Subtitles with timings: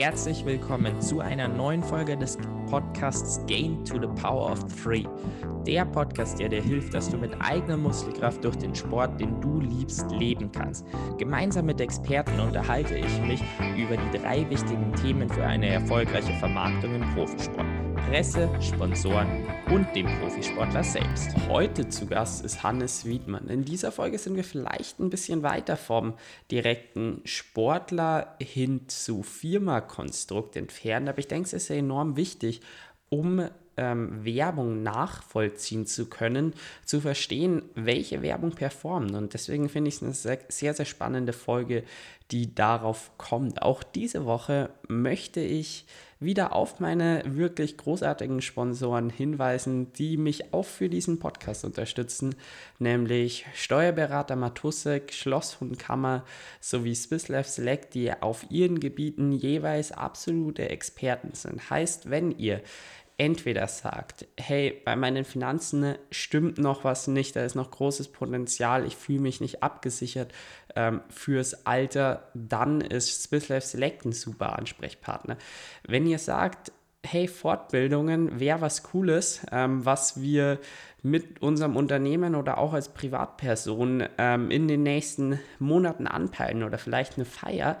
[0.00, 2.38] Herzlich willkommen zu einer neuen Folge des
[2.70, 5.04] Podcasts Gain to the Power of Three.
[5.66, 9.60] Der Podcast, der dir hilft, dass du mit eigener Muskelkraft durch den Sport, den du
[9.60, 10.86] liebst, leben kannst.
[11.18, 13.42] Gemeinsam mit Experten unterhalte ich mich
[13.76, 17.66] über die drei wichtigen Themen für eine erfolgreiche Vermarktung im Profisport.
[18.10, 21.30] Presse, Sponsoren und dem Profisportler selbst.
[21.48, 23.46] Heute zu Gast ist Hannes Wiedmann.
[23.46, 26.14] In dieser Folge sind wir vielleicht ein bisschen weiter vom
[26.50, 32.62] direkten Sportler hin zu Firmakonstrukt entfernt, aber ich denke, es ist enorm wichtig,
[33.10, 39.14] um ähm, Werbung nachvollziehen zu können, zu verstehen, welche Werbung performt.
[39.14, 41.84] Und deswegen finde ich es eine sehr, sehr, sehr spannende Folge,
[42.32, 43.62] die darauf kommt.
[43.62, 45.86] Auch diese Woche möchte ich
[46.20, 52.34] wieder auf meine wirklich großartigen Sponsoren hinweisen, die mich auch für diesen Podcast unterstützen,
[52.78, 56.24] nämlich Steuerberater Matusek, Schlosshundkammer
[56.60, 61.70] sowie Swisslife Select, die auf ihren Gebieten jeweils absolute Experten sind.
[61.70, 62.60] Heißt, wenn ihr
[63.20, 68.86] entweder sagt, hey, bei meinen Finanzen stimmt noch was nicht, da ist noch großes Potenzial,
[68.86, 70.32] ich fühle mich nicht abgesichert
[70.74, 75.36] ähm, fürs Alter, dann ist Swiss Life Select ein super Ansprechpartner.
[75.86, 76.72] Wenn ihr sagt,
[77.04, 80.58] hey, Fortbildungen wäre was Cooles, ähm, was wir
[81.02, 87.16] mit unserem Unternehmen oder auch als Privatperson ähm, in den nächsten Monaten anpeilen oder vielleicht
[87.16, 87.78] eine Feier,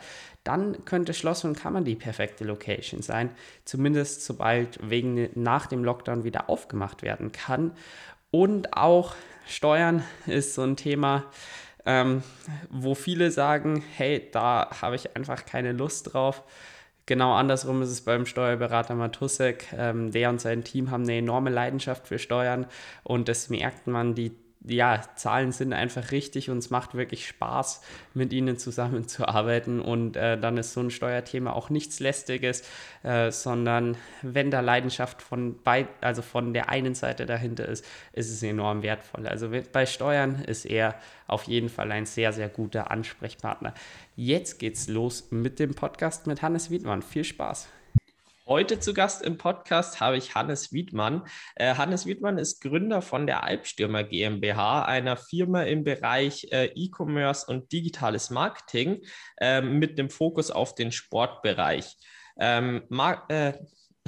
[0.50, 3.30] dann könnte Schloss und Kammer die perfekte Location sein.
[3.64, 7.70] Zumindest sobald wegen nach dem Lockdown wieder aufgemacht werden kann.
[8.32, 9.14] Und auch
[9.46, 11.24] Steuern ist so ein Thema,
[11.86, 12.24] ähm,
[12.68, 16.42] wo viele sagen, hey, da habe ich einfach keine Lust drauf.
[17.06, 19.68] Genau andersrum ist es beim Steuerberater Matusek.
[19.76, 22.66] Ähm, der und sein Team haben eine enorme Leidenschaft für Steuern
[23.04, 24.32] und das merkt man, die
[24.66, 27.80] ja, Zahlen sind einfach richtig und es macht wirklich Spaß,
[28.12, 29.80] mit ihnen zusammenzuarbeiten.
[29.80, 32.62] Und äh, dann ist so ein Steuerthema auch nichts Lästiges,
[33.02, 38.30] äh, sondern wenn da Leidenschaft von, bei, also von der einen Seite dahinter ist, ist
[38.30, 39.26] es enorm wertvoll.
[39.26, 40.94] Also bei Steuern ist er
[41.26, 43.72] auf jeden Fall ein sehr, sehr guter Ansprechpartner.
[44.14, 47.00] Jetzt geht's los mit dem Podcast mit Hannes Wiedmann.
[47.02, 47.68] Viel Spaß!
[48.46, 51.26] Heute zu Gast im Podcast habe ich Hannes Wiedmann.
[51.56, 57.46] Äh, Hannes Wiedmann ist Gründer von der Albstürmer GmbH, einer Firma im Bereich äh, E-Commerce
[57.46, 59.02] und digitales Marketing
[59.36, 61.96] äh, mit dem Fokus auf den Sportbereich.
[62.40, 62.82] Ähm,
[63.28, 63.52] äh,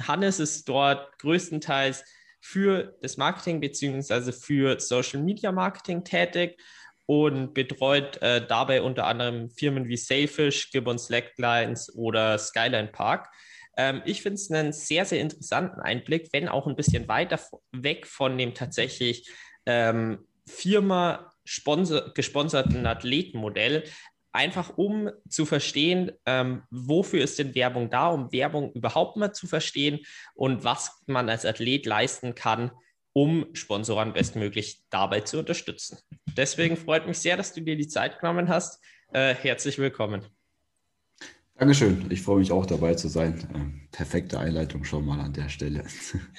[0.01, 2.03] Hannes ist dort größtenteils
[2.41, 4.31] für das Marketing bzw.
[4.31, 6.59] für Social Media Marketing tätig
[7.05, 13.29] und betreut dabei unter anderem Firmen wie Sailfish, Gibbon Slacklines oder Skyline Park.
[13.77, 17.39] Ähm, ich finde es einen sehr, sehr interessanten Einblick, wenn auch ein bisschen weiter
[17.71, 19.29] weg von dem tatsächlich
[19.65, 23.83] ähm, Firma sponsor gesponserten Athletenmodell,
[24.31, 29.47] einfach um zu verstehen, ähm, wofür ist denn Werbung da, um Werbung überhaupt mal zu
[29.47, 29.99] verstehen
[30.33, 32.71] und was man als Athlet leisten kann,
[33.13, 35.99] um Sponsoren bestmöglich dabei zu unterstützen.
[36.35, 38.83] Deswegen freut mich sehr, dass du dir die Zeit genommen hast.
[39.13, 40.25] Äh, herzlich willkommen.
[41.55, 42.07] Dankeschön.
[42.09, 43.47] Ich freue mich auch dabei zu sein.
[43.53, 45.83] Ähm, perfekte Einleitung schon mal an der Stelle.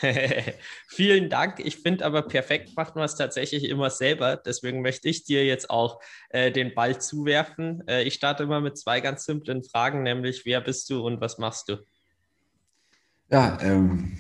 [0.89, 1.61] Vielen Dank.
[1.61, 4.37] Ich finde aber perfekt macht man es tatsächlich immer selber.
[4.37, 7.87] Deswegen möchte ich dir jetzt auch äh, den Ball zuwerfen.
[7.87, 11.39] Äh, ich starte immer mit zwei ganz simplen Fragen, nämlich wer bist du und was
[11.39, 11.77] machst du?
[13.31, 14.19] Ja, ähm,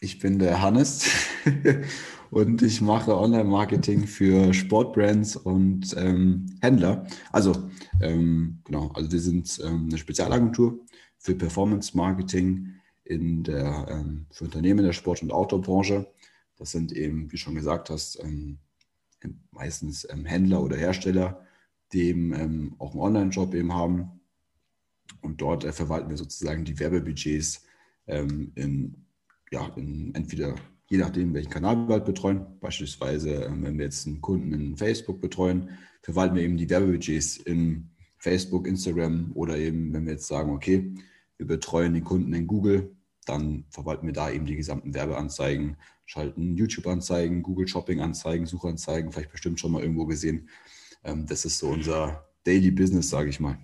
[0.00, 1.08] ich bin der Hannes
[2.36, 7.06] und ich mache Online-Marketing für Sportbrands und ähm, Händler.
[7.32, 7.70] Also
[8.02, 10.78] ähm, genau, also wir sind ähm, eine Spezialagentur
[11.16, 12.74] für Performance-Marketing
[13.04, 16.12] in der ähm, für Unternehmen der Sport- und Outdoor-Branche.
[16.58, 18.58] Das sind eben, wie schon gesagt hast, ähm,
[19.50, 21.40] meistens ähm, Händler oder Hersteller,
[21.94, 24.20] die eben auch einen Online-Job eben haben.
[25.22, 27.62] Und dort äh, verwalten wir sozusagen die Werbebudgets
[28.08, 28.94] in,
[29.50, 30.54] ja, in entweder
[30.88, 32.46] je nachdem, welchen Kanal wir halt betreuen.
[32.60, 35.70] Beispielsweise, ähm, wenn wir jetzt einen Kunden in Facebook betreuen,
[36.02, 40.92] verwalten wir eben die Werbebudgets in Facebook, Instagram oder eben, wenn wir jetzt sagen, okay,
[41.36, 42.96] wir betreuen den Kunden in Google,
[43.26, 49.58] dann verwalten wir da eben die gesamten Werbeanzeigen, schalten YouTube-Anzeigen, Google Shopping-Anzeigen, Suchanzeigen, vielleicht bestimmt
[49.58, 50.48] schon mal irgendwo gesehen.
[51.02, 53.58] Ähm, das ist so unser Daily Business, sage ich mal.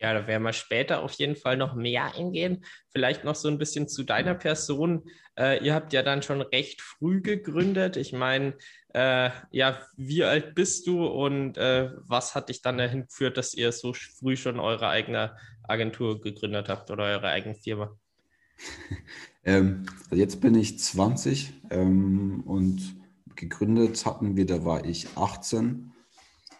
[0.00, 2.64] Ja, da werden wir später auf jeden Fall noch mehr eingehen.
[2.90, 5.10] Vielleicht noch so ein bisschen zu deiner Person.
[5.36, 7.96] Äh, ihr habt ja dann schon recht früh gegründet.
[7.96, 8.54] Ich meine,
[8.94, 13.54] äh, ja, wie alt bist du und äh, was hat dich dann dahin geführt, dass
[13.54, 17.96] ihr so früh schon eure eigene Agentur gegründet habt oder eure eigene Firma?
[19.44, 22.96] Ähm, jetzt bin ich 20 ähm, und
[23.34, 25.90] gegründet hatten wir, da war ich 18.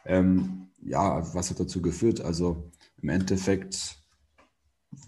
[0.06, 2.23] Ähm, ja, was hat dazu geführt?
[2.23, 2.70] Also
[3.02, 3.98] im Endeffekt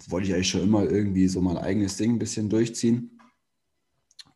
[0.09, 3.19] wollte ich eigentlich schon immer irgendwie so mein eigenes Ding ein bisschen durchziehen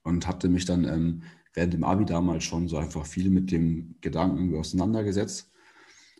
[0.02, 1.22] und hatte mich dann ähm,
[1.54, 5.50] während dem Abi damals schon so einfach viel mit dem Gedanken auseinandergesetzt.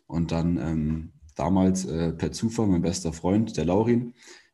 [0.07, 4.13] Und dann ähm, damals äh, per Zufall mein bester Freund, der Laurin,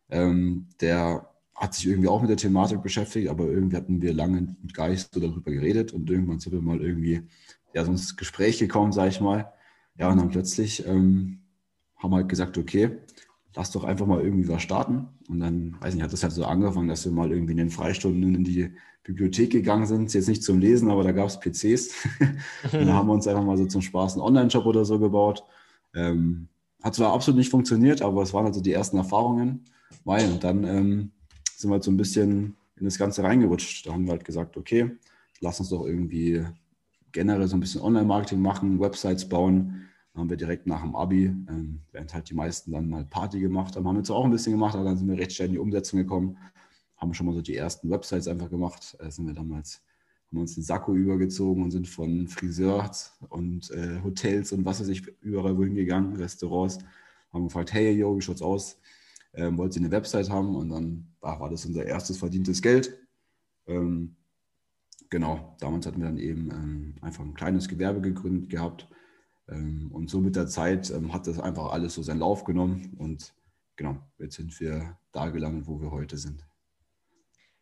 [0.10, 4.56] ähm, der hat sich irgendwie auch mit der Thematik beschäftigt, aber irgendwie hatten wir lange
[4.74, 7.22] gar nicht so darüber geredet und irgendwann sind wir mal irgendwie
[7.74, 9.54] ja, so ins Gespräch gekommen, sage ich mal.
[9.98, 11.41] Ja, und dann plötzlich ähm,
[12.02, 12.98] haben wir halt gesagt, okay,
[13.56, 15.08] lass doch einfach mal irgendwie was starten.
[15.28, 17.70] Und dann, weiß nicht, hat das halt so angefangen, dass wir mal irgendwie in den
[17.70, 18.72] Freistunden in die
[19.04, 20.14] Bibliothek gegangen sind.
[20.14, 21.94] Jetzt nicht zum Lesen, aber da gab es PCs.
[22.64, 25.44] und dann haben wir uns einfach mal so zum Spaß einen Online-Shop oder so gebaut.
[25.94, 26.48] Ähm,
[26.82, 29.66] hat zwar absolut nicht funktioniert, aber es waren also die ersten Erfahrungen.
[30.06, 31.12] Weil, und dann ähm,
[31.56, 33.86] sind wir halt so ein bisschen in das Ganze reingerutscht.
[33.86, 34.92] Da haben wir halt gesagt, okay,
[35.40, 36.44] lass uns doch irgendwie
[37.12, 39.88] generell so ein bisschen Online-Marketing machen, Websites bauen.
[40.14, 43.76] Haben wir direkt nach dem Abi, ähm, während halt die meisten dann mal Party gemacht
[43.76, 45.54] haben, haben wir zwar auch ein bisschen gemacht, aber dann sind wir recht schnell in
[45.54, 46.38] die Umsetzung gekommen,
[46.98, 48.96] haben schon mal so die ersten Websites einfach gemacht.
[49.00, 49.82] Da sind wir damals,
[50.30, 54.90] haben uns einen Sakko übergezogen und sind von Friseurs und äh, Hotels und was weiß
[54.90, 56.80] ich überall wohin gegangen, Restaurants,
[57.32, 58.78] haben gefragt, hey, yo, wie schaut's aus?
[59.34, 60.56] Ähm, wollt ihr eine Website haben?
[60.56, 63.00] Und dann ach, war das unser erstes verdientes Geld.
[63.66, 64.18] Ähm,
[65.10, 68.90] genau, damals hatten wir dann eben ähm, einfach ein kleines Gewerbe gegründet gehabt
[69.56, 73.34] und so mit der Zeit ähm, hat das einfach alles so seinen Lauf genommen und
[73.76, 76.46] genau, jetzt sind wir da gelangt, wo wir heute sind.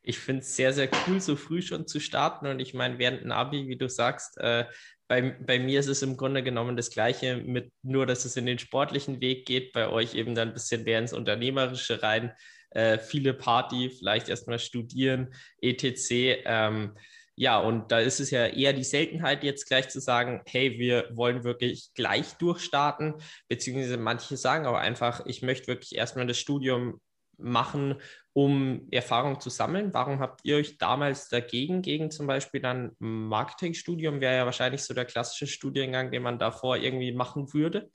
[0.02, 2.48] Ich finde es sehr, sehr cool, so früh schon zu starten.
[2.48, 4.66] Und ich meine, während ein Abi, wie du sagst, äh,
[5.08, 8.46] bei, bei mir ist es im Grunde genommen das Gleiche, mit nur, dass es in
[8.46, 12.32] den sportlichen Weg geht, bei euch eben dann ein bisschen mehr ins Unternehmerische rein.
[12.72, 16.12] Äh, viele Party, vielleicht erstmal studieren, etc.
[16.46, 16.96] Ähm,
[17.40, 21.10] ja, und da ist es ja eher die Seltenheit, jetzt gleich zu sagen, hey, wir
[21.14, 23.14] wollen wirklich gleich durchstarten,
[23.48, 27.00] beziehungsweise manche sagen aber einfach, ich möchte wirklich erstmal das Studium
[27.38, 27.96] machen,
[28.34, 29.94] um Erfahrung zu sammeln.
[29.94, 34.94] Warum habt ihr euch damals dagegen, gegen zum Beispiel dann Marketingstudium, wäre ja wahrscheinlich so
[34.94, 37.90] der klassische Studiengang, den man davor irgendwie machen würde?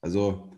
[0.00, 0.50] Also,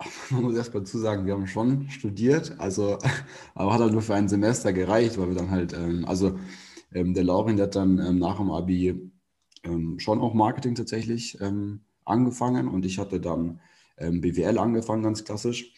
[0.30, 2.98] man muss erst mal zu sagen, wir haben schon studiert, also,
[3.54, 6.36] aber hat halt nur für ein Semester gereicht, weil wir dann halt, ähm, also
[6.92, 9.12] ähm, der Laurin, hat dann ähm, nach dem Abi
[9.64, 13.60] ähm, schon auch Marketing tatsächlich ähm, angefangen und ich hatte dann
[13.98, 15.72] ähm, BWL angefangen, ganz klassisch.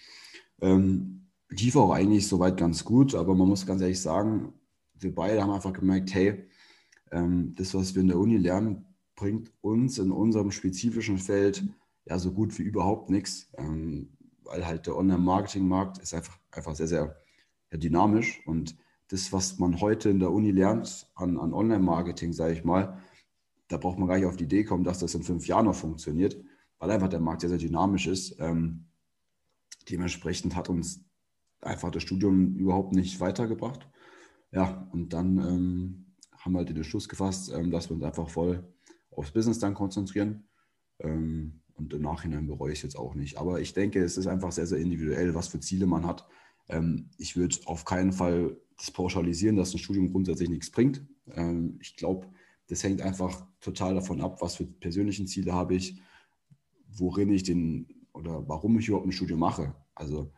[0.60, 4.52] Ähm, lief auch eigentlich soweit ganz gut, aber man muss ganz ehrlich sagen,
[4.94, 6.44] wir beide haben einfach gemerkt, hey,
[7.10, 8.84] das, was wir in der Uni lernen,
[9.16, 11.64] bringt uns in unserem spezifischen Feld
[12.04, 17.16] ja so gut wie überhaupt nichts, weil halt der Online-Marketing-Markt ist einfach, einfach sehr, sehr
[17.72, 18.76] ja, dynamisch und
[19.10, 22.98] das, was man heute in der Uni lernt an, an Online-Marketing, sage ich mal,
[23.66, 25.74] da braucht man gar nicht auf die Idee kommen, dass das in fünf Jahren noch
[25.74, 26.40] funktioniert,
[26.78, 28.36] weil einfach der Markt sehr, sehr dynamisch ist.
[28.38, 28.86] Ähm,
[29.88, 31.04] dementsprechend hat uns
[31.60, 33.88] einfach das Studium überhaupt nicht weitergebracht.
[34.52, 36.06] Ja, und dann ähm,
[36.38, 38.64] haben wir halt den Schluss gefasst, ähm, dass wir uns einfach voll
[39.10, 40.48] aufs Business dann konzentrieren.
[41.00, 43.38] Ähm, und im Nachhinein bereue ich es jetzt auch nicht.
[43.38, 46.26] Aber ich denke, es ist einfach sehr, sehr individuell, was für Ziele man hat.
[46.68, 51.04] Ähm, ich würde auf keinen Fall das pauschalisieren, dass ein Studium grundsätzlich nichts bringt.
[51.34, 52.26] Ähm, ich glaube,
[52.68, 56.00] das hängt einfach total davon ab, was für persönlichen Ziele habe ich,
[56.88, 59.74] worin ich den oder warum ich überhaupt ein Studium mache.
[59.94, 60.32] Also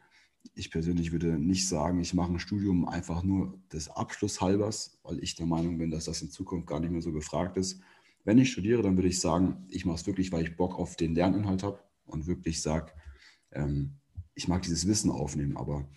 [0.54, 5.36] ich persönlich würde nicht sagen, ich mache ein Studium einfach nur des Abschlusshalbers, weil ich
[5.36, 7.80] der Meinung bin, dass das in Zukunft gar nicht mehr so gefragt ist.
[8.24, 10.96] Wenn ich studiere, dann würde ich sagen, ich mache es wirklich, weil ich Bock auf
[10.96, 12.92] den Lerninhalt habe und wirklich sage,
[13.52, 13.94] ähm,
[14.34, 15.56] ich mag dieses Wissen aufnehmen.
[15.56, 15.88] Aber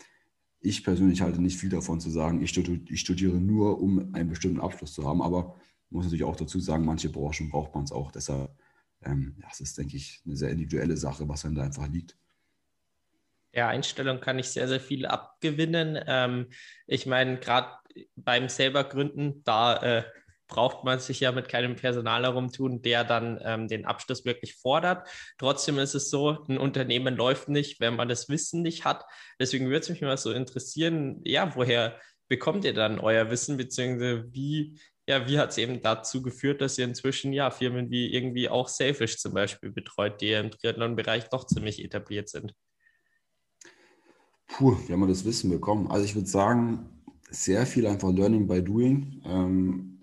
[0.65, 4.29] ich persönlich halte nicht viel davon zu sagen, ich studiere, ich studiere nur, um einen
[4.29, 5.21] bestimmten Abschluss zu haben.
[5.21, 5.55] Aber
[5.89, 8.11] muss natürlich auch dazu sagen, manche Branchen braucht man es auch.
[8.11, 8.51] Deshalb,
[9.03, 12.17] ähm, ja, es ist, denke ich, eine sehr individuelle Sache, was einem da einfach liegt.
[13.53, 15.97] Ja, Einstellung kann ich sehr, sehr viel abgewinnen.
[16.07, 16.47] Ähm,
[16.87, 17.69] ich meine, gerade
[18.15, 20.03] beim selber Gründen, da äh,
[20.47, 25.07] braucht man sich ja mit keinem Personal herumtun, der dann ähm, den Abschluss wirklich fordert.
[25.37, 29.05] Trotzdem ist es so, ein Unternehmen läuft nicht, wenn man das Wissen nicht hat.
[29.39, 34.25] Deswegen würde es mich mal so interessieren, ja, woher bekommt ihr dann euer Wissen, beziehungsweise
[34.31, 38.49] wie, ja, wie hat es eben dazu geführt, dass ihr inzwischen ja Firmen wie irgendwie
[38.49, 42.53] auch Selfish zum Beispiel betreut, die im Triathlon-Bereich doch ziemlich etabliert sind?
[44.47, 45.89] Puh, wie haben wir das Wissen bekommen?
[45.89, 46.89] Also ich würde sagen,
[47.29, 49.21] sehr viel einfach Learning by Doing.
[49.25, 49.94] Ähm,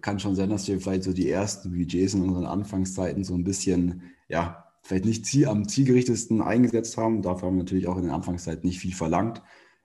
[0.00, 3.44] kann schon sein, dass wir vielleicht so die ersten Budgets in unseren Anfangszeiten so ein
[3.44, 7.22] bisschen, ja, vielleicht nicht ziel, am zielgerichtesten eingesetzt haben.
[7.22, 9.42] Dafür haben wir natürlich auch in der Anfangszeit nicht viel verlangt.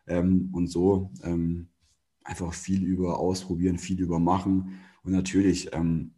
[0.07, 1.69] Ähm, und so ähm,
[2.23, 4.79] einfach viel über ausprobieren, viel über machen.
[5.03, 6.13] Und natürlich, ähm,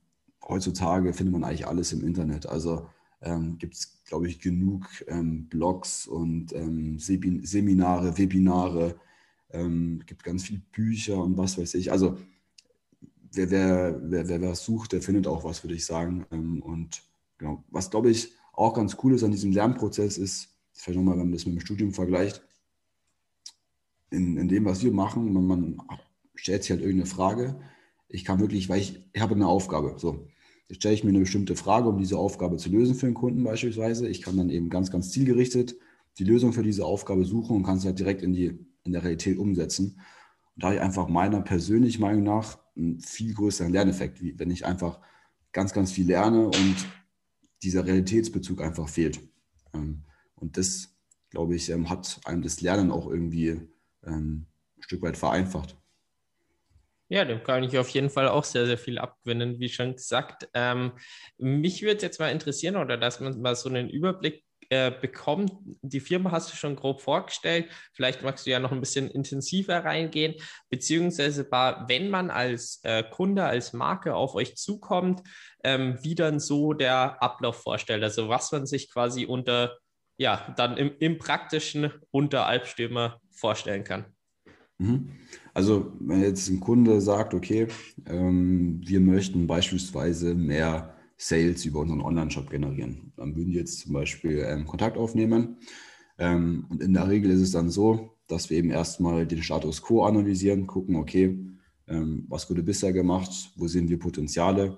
[0.48, 2.48] heutzutage findet man eigentlich alles im Internet.
[2.48, 2.88] Also
[3.22, 8.96] ähm, gibt es, glaube ich, genug ähm, Blogs und ähm, Seminare, Webinare,
[9.52, 11.92] ähm, gibt ganz viele Bücher und was weiß ich.
[11.92, 12.18] Also
[13.36, 16.26] wer, wer, wer, wer was sucht, der findet auch was, würde ich sagen.
[16.32, 17.04] Ähm, und
[17.38, 21.26] genau, was, glaube ich, auch ganz cool ist an diesem Lernprozess ist, vielleicht nochmal, wenn
[21.26, 22.42] man das mit dem Studium vergleicht,
[24.12, 25.82] in, in dem, was wir machen, man, man
[26.36, 27.60] stellt sich halt irgendeine Frage.
[28.08, 29.96] Ich kann wirklich, weil ich, ich habe eine Aufgabe.
[29.98, 30.28] So,
[30.70, 33.44] jetzt stelle ich mir eine bestimmte Frage, um diese Aufgabe zu lösen für einen Kunden
[33.44, 34.08] beispielsweise.
[34.08, 35.76] Ich kann dann eben ganz, ganz zielgerichtet
[36.18, 39.04] die Lösung für diese Aufgabe suchen und kann sie halt direkt in, die, in der
[39.04, 40.00] Realität umsetzen.
[40.56, 44.52] Und da habe ich einfach meiner persönlichen Meinung nach einen viel größeren Lerneffekt, wie wenn
[44.52, 45.00] ich einfach
[45.52, 46.76] ganz, ganz viel lerne und
[47.64, 49.20] dieser Realitätsbezug einfach fehlt.
[49.74, 50.04] Ähm,
[50.36, 50.96] und das,
[51.30, 53.62] glaube ich, ähm, hat einem das Lernen auch irgendwie
[54.06, 54.46] ähm,
[54.78, 55.78] ein Stück weit vereinfacht.
[57.08, 60.50] Ja, dem kann ich auf jeden Fall auch sehr, sehr viel abgewinnen, wie schon gesagt.
[60.54, 60.94] Ähm,
[61.38, 65.52] mich würde jetzt mal interessieren, oder dass man mal so einen Überblick äh, bekommt.
[65.82, 67.70] Die Firma hast du schon grob vorgestellt.
[67.94, 70.36] Vielleicht magst du ja noch ein bisschen intensiver reingehen,
[70.70, 75.22] beziehungsweise wenn man als äh, Kunde, als Marke auf euch zukommt,
[75.64, 78.04] ähm, wie dann so der Ablauf vorstellt.
[78.04, 79.78] Also was man sich quasi unter,
[80.18, 84.06] ja, dann im, im praktischen unter Albstürmer vorstellen kann.
[84.78, 85.12] Mhm.
[85.54, 87.68] Also wenn jetzt ein Kunde sagt, okay,
[88.08, 90.95] ähm, wir möchten beispielsweise mehr
[91.28, 95.58] Sales über unseren Online-Shop generieren, dann würden wir jetzt zum Beispiel ähm, Kontakt aufnehmen.
[96.20, 99.82] Ähm, und in der Regel ist es dann so, dass wir eben erstmal den Status
[99.82, 101.38] quo analysieren, gucken, okay,
[101.88, 104.78] ähm, was wurde bisher gemacht, wo sehen wir Potenziale,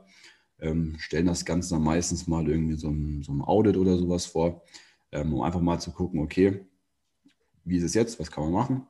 [0.60, 4.25] ähm, stellen das Ganze dann meistens mal irgendwie so ein, so ein Audit oder sowas
[4.25, 4.63] vor,
[5.12, 6.66] ähm, um einfach mal zu gucken, okay,
[7.66, 8.88] wie ist es jetzt, was kann man machen?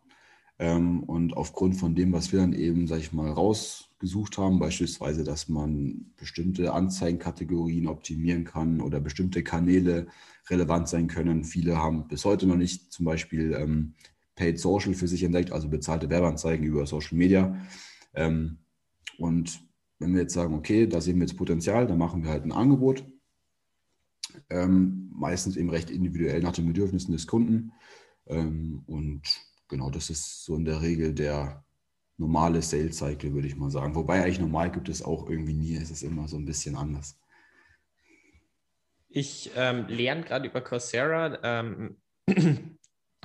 [0.59, 5.23] Ähm, und aufgrund von dem, was wir dann eben, sag ich mal, rausgesucht haben, beispielsweise,
[5.23, 10.07] dass man bestimmte Anzeigenkategorien optimieren kann oder bestimmte Kanäle
[10.49, 11.43] relevant sein können.
[11.43, 13.93] Viele haben bis heute noch nicht zum Beispiel ähm,
[14.35, 17.55] Paid Social für sich entdeckt, also bezahlte Werbeanzeigen über Social Media.
[18.13, 18.57] Ähm,
[19.19, 19.61] und
[19.99, 22.51] wenn wir jetzt sagen, okay, da sehen wir jetzt Potenzial, dann machen wir halt ein
[22.51, 23.05] Angebot.
[24.49, 27.73] Ähm, meistens eben recht individuell nach den Bedürfnissen des Kunden.
[28.27, 29.21] Ähm, und
[29.67, 31.63] genau, das ist so in der Regel der
[32.17, 33.95] normale Sales Cycle, würde ich mal sagen.
[33.95, 37.19] Wobei eigentlich normal gibt es auch irgendwie nie, es ist immer so ein bisschen anders.
[39.09, 42.01] Ich ähm, lerne gerade über Coursera ähm,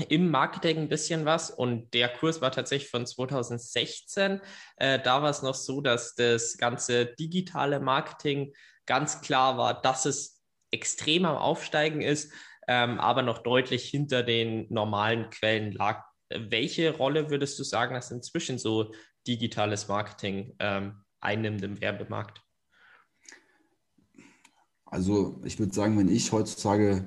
[0.08, 4.40] im Marketing ein bisschen was und der Kurs war tatsächlich von 2016.
[4.76, 8.52] Äh, da war es noch so, dass das ganze digitale Marketing
[8.86, 12.32] ganz klar war, dass es extrem am Aufsteigen ist,
[12.68, 16.11] ähm, aber noch deutlich hinter den normalen Quellen lag
[16.48, 18.92] welche Rolle würdest du sagen, dass inzwischen so
[19.26, 22.42] digitales Marketing ähm, einnimmt im Werbemarkt?
[24.84, 27.04] Also ich würde sagen, wenn ich heutzutage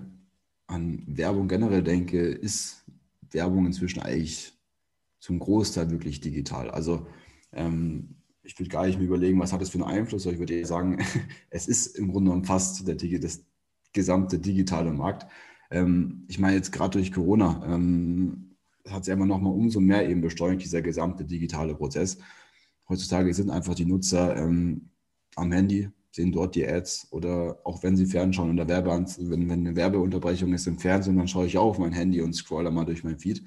[0.68, 2.84] an Werbung generell denke, ist
[3.32, 4.54] Werbung inzwischen eigentlich
[5.20, 6.72] zum Großteil wirklich digital.
[6.72, 7.08] Also
[7.52, 10.40] ähm, ich würde gar nicht mehr überlegen, was hat es für einen Einfluss, aber ich
[10.40, 11.04] würde eher sagen,
[11.50, 13.44] es ist im Grunde genommen fast der, das
[13.94, 15.26] gesamte digitale Markt.
[15.72, 18.45] Ähm, ich meine jetzt gerade durch Corona ähm,
[18.90, 22.18] hat es noch mal umso mehr eben beschleunigt, dieser gesamte digitale Prozess.
[22.88, 24.90] Heutzutage sind einfach die Nutzer ähm,
[25.36, 28.68] am Handy, sehen dort die Ads oder auch wenn sie fernschauen und der
[29.32, 32.34] wenn, wenn eine Werbeunterbrechung ist im Fernsehen, dann schaue ich auch auf mein Handy und
[32.34, 33.44] scrolle mal durch mein Feed.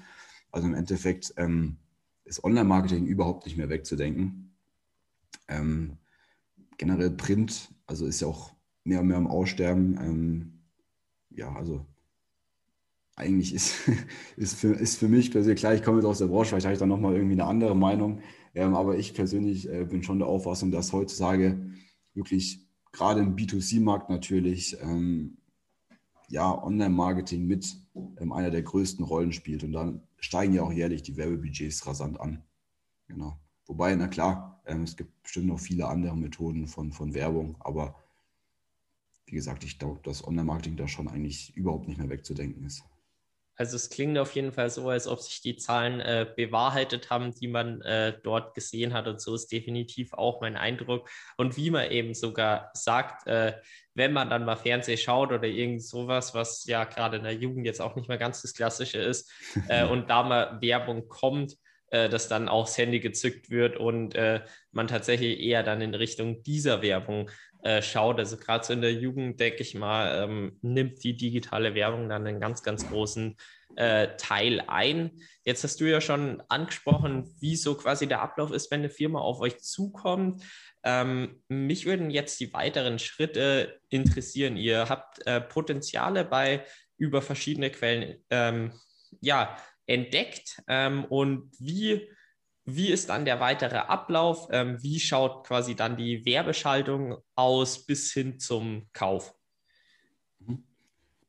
[0.51, 1.77] Also im Endeffekt ähm,
[2.25, 4.55] ist Online-Marketing überhaupt nicht mehr wegzudenken.
[5.47, 5.99] Ähm,
[6.77, 8.53] generell Print, also ist ja auch
[8.85, 9.99] mehr und mehr am Aussterben.
[10.01, 10.53] Ähm,
[11.31, 11.87] ja, also
[13.19, 13.75] eigentlich ist,
[14.37, 16.75] ist, für, ist für mich persönlich, klar, ich komme jetzt aus der Branche, vielleicht habe
[16.75, 18.21] ich da nochmal irgendwie eine andere Meinung,
[18.55, 21.61] ähm, aber ich persönlich äh, bin schon der Auffassung, dass heutzutage
[22.15, 25.39] wirklich gerade im B2C-Markt natürlich ähm,
[26.29, 27.77] ja, Online-Marketing mit
[28.19, 32.21] ähm, einer der größten Rollen spielt und dann steigen ja auch jährlich die Werbebudgets rasant
[32.21, 32.43] an.
[33.07, 33.39] Genau.
[33.67, 37.97] Wobei, na klar, ähm, es gibt bestimmt noch viele andere Methoden von, von Werbung, aber
[39.27, 42.83] wie gesagt, ich glaube, dass Online-Marketing da schon eigentlich überhaupt nicht mehr wegzudenken ist.
[43.59, 47.35] Also es klingt auf jeden Fall so, als ob sich die Zahlen äh, bewahrheitet haben,
[47.35, 49.09] die man äh, dort gesehen hat.
[49.09, 51.11] Und so ist definitiv auch mein Eindruck.
[51.37, 53.55] Und wie man eben sogar sagt, äh,
[53.95, 57.67] wenn man dann mal Fernsehen schaut oder irgend sowas, was ja gerade in der Jugend
[57.67, 59.29] jetzt auch nicht mehr ganz das Klassische ist,
[59.69, 61.57] äh, und da mal Werbung kommt,
[61.91, 64.41] äh, dass dann auch das Handy gezückt wird und äh,
[64.73, 67.31] man tatsächlich eher dann in Richtung dieser Werbung
[67.63, 68.19] äh, schaut.
[68.19, 72.27] Also gerade so in der Jugend, denke ich mal, ähm, nimmt die digitale Werbung dann
[72.27, 73.37] einen ganz, ganz großen
[73.77, 75.11] äh, Teil ein.
[75.45, 79.21] Jetzt hast du ja schon angesprochen, wie so quasi der Ablauf ist, wenn eine Firma
[79.21, 80.45] auf euch zukommt.
[80.85, 84.57] Ähm, mich würden jetzt die weiteren Schritte interessieren.
[84.57, 86.65] Ihr habt äh, Potenziale bei
[86.97, 88.73] über verschiedene Quellen ähm,
[89.21, 89.57] ja,
[89.89, 92.09] entdeckt ähm, und wie
[92.71, 94.49] wie ist dann der weitere Ablauf?
[94.53, 99.35] Ähm, wie schaut quasi dann die Werbeschaltung aus bis hin zum Kauf?
[100.41, 100.63] Mhm.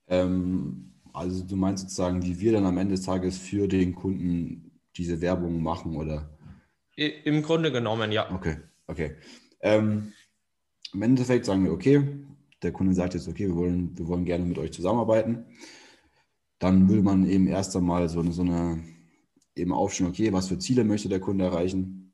[0.08, 4.82] Ähm, also du meinst sozusagen, wie wir dann am Ende des Tages für den Kunden
[4.98, 6.30] diese Werbung machen, oder?
[6.98, 8.30] Im Grunde genommen, ja.
[8.34, 9.16] Okay, okay.
[9.62, 10.12] Ähm,
[10.94, 12.04] Im Endeffekt sagen wir, okay,
[12.62, 15.46] der Kunde sagt jetzt, okay, wir wollen, wir wollen gerne mit euch zusammenarbeiten.
[16.60, 18.84] Dann würde man eben erst einmal so eine, so eine
[19.56, 22.14] eben aufstellen, okay, was für Ziele möchte der Kunde erreichen?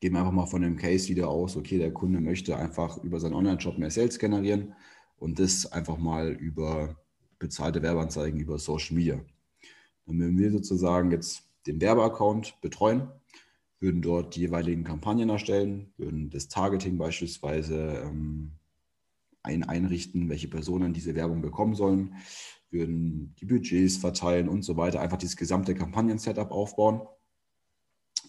[0.00, 3.20] Gehen wir einfach mal von dem Case wieder aus, okay, der Kunde möchte einfach über
[3.20, 4.74] seinen Online-Shop mehr Sales generieren
[5.18, 6.96] und das einfach mal über
[7.38, 9.20] bezahlte Werbeanzeigen, über Social Media.
[10.06, 13.08] Dann würden wir sozusagen jetzt den Werbeaccount betreuen,
[13.78, 18.52] würden dort die jeweiligen Kampagnen erstellen, würden das Targeting beispielsweise ähm,
[19.42, 22.14] ein, einrichten, welche Personen diese Werbung bekommen sollen,
[22.72, 27.02] würden die Budgets verteilen und so weiter, einfach dieses gesamte Kampagnen-Setup aufbauen.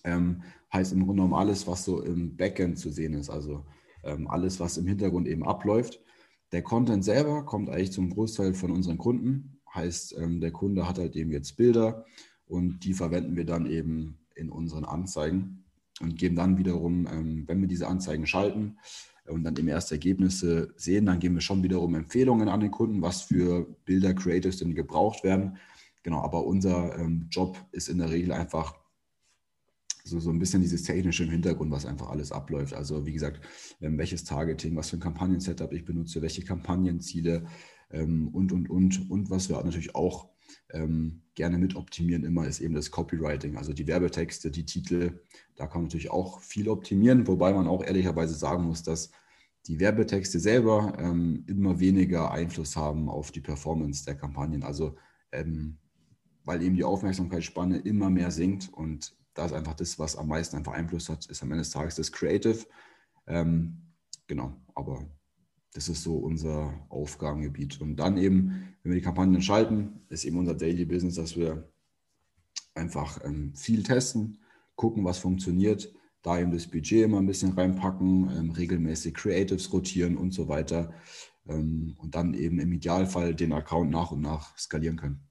[0.04, 0.44] Ähm,
[0.74, 3.66] heißt im Grunde genommen alles, was so im Backend zu sehen ist, also
[4.04, 6.00] ähm, alles, was im Hintergrund eben abläuft.
[6.52, 10.98] Der Content selber kommt eigentlich zum Großteil von unseren Kunden, heißt ähm, der Kunde hat
[10.98, 12.06] halt eben jetzt Bilder
[12.46, 15.61] und die verwenden wir dann eben in unseren Anzeigen
[16.02, 18.78] und geben dann wiederum, ähm, wenn wir diese Anzeigen schalten,
[19.28, 23.02] und dann eben erste Ergebnisse sehen, dann geben wir schon wiederum Empfehlungen an den Kunden,
[23.02, 25.58] was für Bilder, Creatives denn gebraucht werden.
[26.04, 28.76] Genau, aber unser ähm, Job ist in der Regel einfach
[30.04, 32.74] so, so ein bisschen dieses technische im Hintergrund, was einfach alles abläuft.
[32.74, 33.42] Also wie gesagt,
[33.80, 37.46] ähm, welches Targeting, was für ein Kampagnen-Setup ich benutze, welche Kampagnenziele
[37.94, 39.12] und, und, und.
[39.12, 40.30] Und was wir natürlich auch
[40.72, 45.22] ähm, gerne mit optimieren immer, ist eben das Copywriting, also die Werbetexte, die Titel.
[45.56, 49.12] Da kann man natürlich auch viel optimieren, wobei man auch ehrlicherweise sagen muss, dass
[49.68, 54.64] die Werbetexte selber ähm, immer weniger Einfluss haben auf die Performance der Kampagnen.
[54.64, 54.96] Also
[55.32, 55.78] ähm,
[56.44, 60.58] weil eben die Aufmerksamkeitsspanne immer mehr sinkt und da ist einfach das, was am meisten
[60.58, 62.66] einfach Einfluss hat, ist am Ende des Tages das Creative.
[63.28, 63.82] Ähm,
[64.28, 65.06] genau, aber
[65.74, 67.80] das ist so unser Aufgabengebiet.
[67.80, 71.70] Und dann eben, wenn wir die Kampagnen schalten, ist eben unser Daily Business, dass wir
[72.74, 74.40] einfach ähm, viel testen,
[74.76, 80.18] gucken, was funktioniert, da eben das Budget immer ein bisschen reinpacken, ähm, regelmäßig Creatives rotieren
[80.18, 80.94] und so weiter.
[81.48, 85.31] Ähm, und dann eben im Idealfall den Account nach und nach skalieren können.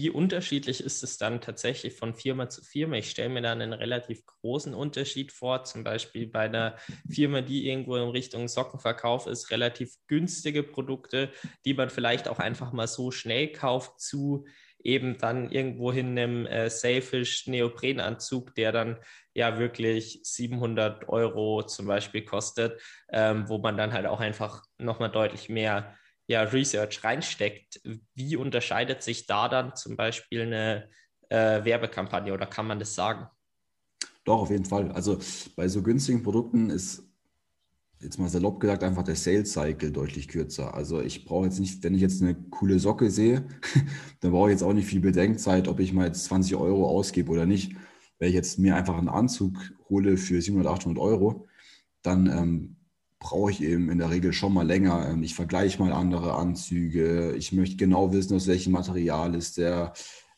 [0.00, 2.94] Wie unterschiedlich ist es dann tatsächlich von Firma zu Firma?
[2.94, 6.76] Ich stelle mir da einen relativ großen Unterschied vor, zum Beispiel bei einer
[7.10, 11.32] Firma, die irgendwo in Richtung Sockenverkauf ist, relativ günstige Produkte,
[11.64, 14.44] die man vielleicht auch einfach mal so schnell kauft, zu
[14.84, 18.98] eben dann irgendwo hin einem äh, Sailfish Neoprenanzug, der dann
[19.34, 22.80] ja wirklich 700 Euro zum Beispiel kostet,
[23.12, 25.96] ähm, wo man dann halt auch einfach nochmal deutlich mehr
[26.28, 27.80] ja, Research reinsteckt,
[28.14, 30.88] wie unterscheidet sich da dann zum Beispiel eine
[31.30, 33.26] äh, Werbekampagne oder kann man das sagen?
[34.24, 34.92] Doch, auf jeden Fall.
[34.92, 35.18] Also
[35.56, 37.02] bei so günstigen Produkten ist
[38.00, 40.74] jetzt mal salopp gesagt, einfach der Sales Cycle deutlich kürzer.
[40.74, 43.48] Also ich brauche jetzt nicht, wenn ich jetzt eine coole Socke sehe,
[44.20, 47.32] dann brauche ich jetzt auch nicht viel Bedenkzeit, ob ich mal jetzt 20 Euro ausgebe
[47.32, 47.74] oder nicht.
[48.18, 49.56] Wenn ich jetzt mir einfach einen Anzug
[49.88, 51.46] hole für 700, 800 Euro,
[52.02, 52.76] dann ähm,
[53.18, 55.08] brauche ich eben in der Regel schon mal länger.
[55.10, 57.34] Ähm, ich vergleiche mal andere Anzüge.
[57.36, 59.92] Ich möchte genau wissen, aus welchem Material ist der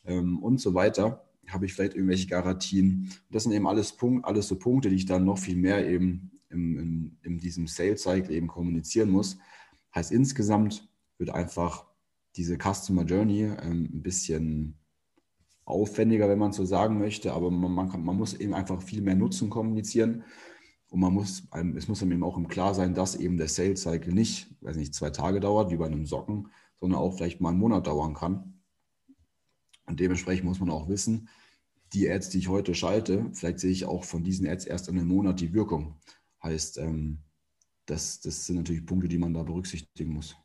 [0.05, 1.25] ähm, und so weiter.
[1.47, 3.11] Habe ich vielleicht irgendwelche Garantien?
[3.29, 6.31] Das sind eben alles, Punkt, alles so Punkte, die ich dann noch viel mehr eben
[6.49, 9.37] in, in, in diesem Sales Cycle eben kommunizieren muss.
[9.93, 11.85] Heißt insgesamt wird einfach
[12.35, 14.77] diese Customer Journey ähm, ein bisschen
[15.65, 19.01] aufwendiger, wenn man so sagen möchte, aber man, man, kann, man muss eben einfach viel
[19.01, 20.23] mehr Nutzen kommunizieren.
[20.91, 21.43] Und man muss,
[21.77, 24.75] es muss einem eben auch im Klar sein, dass eben der Sales Cycle nicht, weiß
[24.75, 26.49] nicht, zwei Tage dauert, wie bei einem Socken,
[26.81, 28.59] sondern auch vielleicht mal einen Monat dauern kann.
[29.85, 31.29] Und dementsprechend muss man auch wissen,
[31.93, 34.99] die Ads, die ich heute schalte, vielleicht sehe ich auch von diesen Ads erst in
[34.99, 35.95] einem Monat die Wirkung.
[36.43, 37.19] Heißt, ähm,
[37.85, 40.35] das, das sind natürlich Punkte, die man da berücksichtigen muss.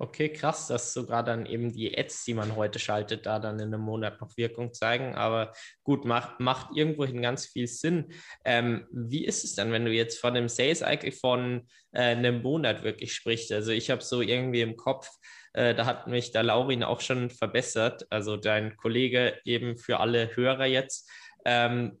[0.00, 3.74] Okay, krass, dass sogar dann eben die Ads, die man heute schaltet, da dann in
[3.74, 5.16] einem Monat noch Wirkung zeigen.
[5.16, 8.12] Aber gut, macht, macht irgendwohin ganz viel Sinn.
[8.44, 12.42] Ähm, wie ist es dann, wenn du jetzt von einem Sales Cycle von äh, einem
[12.42, 13.50] Monat wirklich sprichst?
[13.50, 15.10] Also ich habe so irgendwie im Kopf,
[15.52, 20.36] äh, da hat mich der Laurin auch schon verbessert, also dein Kollege eben für alle
[20.36, 21.10] Hörer jetzt.
[21.44, 21.98] Ähm,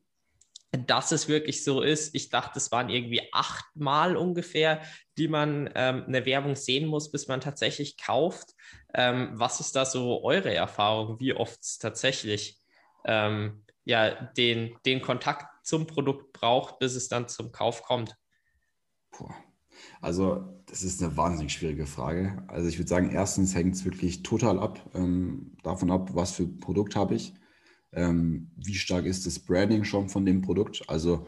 [0.72, 2.14] dass es wirklich so ist.
[2.14, 4.82] Ich dachte, es waren irgendwie achtmal ungefähr,
[5.16, 8.54] die man ähm, eine Werbung sehen muss, bis man tatsächlich kauft.
[8.94, 12.60] Ähm, was ist da so eure Erfahrung, wie oft es tatsächlich
[13.04, 18.16] ähm, ja, den, den Kontakt zum Produkt braucht, bis es dann zum Kauf kommt?
[19.10, 19.30] Puh.
[20.00, 22.44] Also, das ist eine wahnsinnig schwierige Frage.
[22.48, 26.46] Also, ich würde sagen, erstens hängt es wirklich total ab, ähm, davon ab, was für
[26.46, 27.32] Produkt habe ich
[27.92, 30.82] ähm, wie stark ist das Branding schon von dem Produkt?
[30.88, 31.26] Also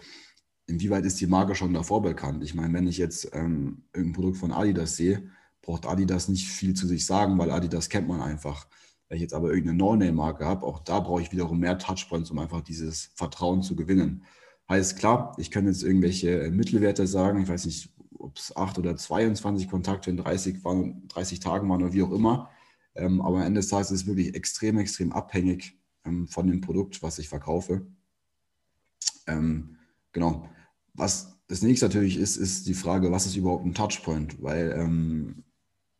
[0.66, 2.44] inwieweit ist die Marke schon davor bekannt?
[2.44, 5.30] Ich meine, wenn ich jetzt ähm, irgendein Produkt von Adidas sehe,
[5.62, 8.66] braucht Adidas nicht viel zu sich sagen, weil Adidas kennt man einfach.
[9.08, 12.38] Wenn ich jetzt aber irgendeine No-Name-Marke habe, auch da brauche ich wiederum mehr Touchpoints, um
[12.38, 14.22] einfach dieses Vertrauen zu gewinnen.
[14.68, 18.96] Heißt klar, ich kann jetzt irgendwelche Mittelwerte sagen, ich weiß nicht, ob es 8 oder
[18.96, 22.50] 22 Kontakte in 30, waren, 30 Tagen waren oder wie auch immer.
[22.94, 26.60] Ähm, aber am Ende des Tages ist es wirklich extrem, extrem abhängig ähm, von dem
[26.60, 27.86] Produkt, was ich verkaufe.
[29.26, 29.76] Ähm,
[30.12, 30.48] genau.
[30.94, 34.42] Was das nächste natürlich ist, ist die Frage, was ist überhaupt ein Touchpoint?
[34.42, 35.44] Weil ähm,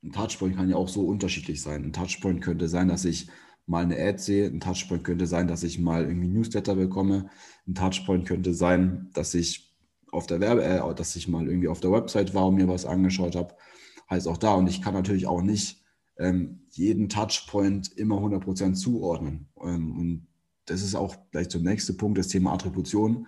[0.02, 1.84] ein Touchpoint kann ja auch so unterschiedlich sein.
[1.84, 3.28] Ein Touchpoint könnte sein, dass ich
[3.66, 4.46] mal eine Ad sehe.
[4.46, 7.30] Ein Touchpoint könnte sein, dass ich mal irgendwie Newsletter bekomme.
[7.66, 9.74] Ein Touchpoint könnte sein, dass ich
[10.10, 12.84] auf der Werbe, äh, dass ich mal irgendwie auf der Website war und mir was
[12.84, 13.54] angeschaut habe.
[14.08, 14.54] Heißt auch da.
[14.54, 15.79] Und ich kann natürlich auch nicht
[16.20, 19.48] ähm, jeden Touchpoint immer 100% zuordnen.
[19.60, 20.26] Ähm, und
[20.66, 23.26] das ist auch gleich zum nächsten Punkt, das Thema Attribution,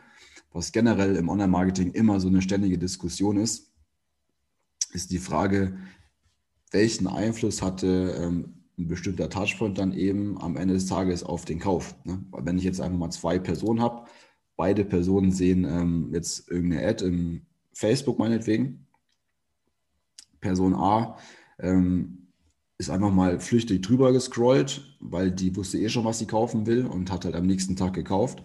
[0.53, 3.73] was generell im Online-Marketing immer so eine ständige Diskussion ist,
[4.93, 5.79] ist die Frage,
[6.71, 11.59] welchen Einfluss hatte ähm, ein bestimmter Touchpoint dann eben am Ende des Tages auf den
[11.59, 11.95] Kauf.
[12.05, 12.23] Ne?
[12.33, 14.07] Wenn ich jetzt einfach mal zwei Personen habe,
[14.57, 18.87] beide Personen sehen ähm, jetzt irgendeine Ad im Facebook meinetwegen,
[20.41, 21.17] Person A
[21.59, 22.22] ähm,
[22.83, 26.85] ist einfach mal flüchtig drüber gescrollt, weil die wusste eh schon, was sie kaufen will
[26.85, 28.43] und hat halt am nächsten Tag gekauft.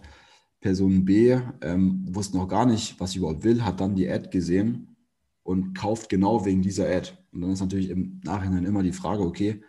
[0.62, 4.30] Person B ähm, wusste noch gar nicht, was sie überhaupt will, hat dann die Ad
[4.30, 4.96] gesehen
[5.44, 7.14] und kauft genau wegen dieser Ad.
[7.32, 9.64] Und dann ist natürlich im Nachhinein immer die Frage, okay,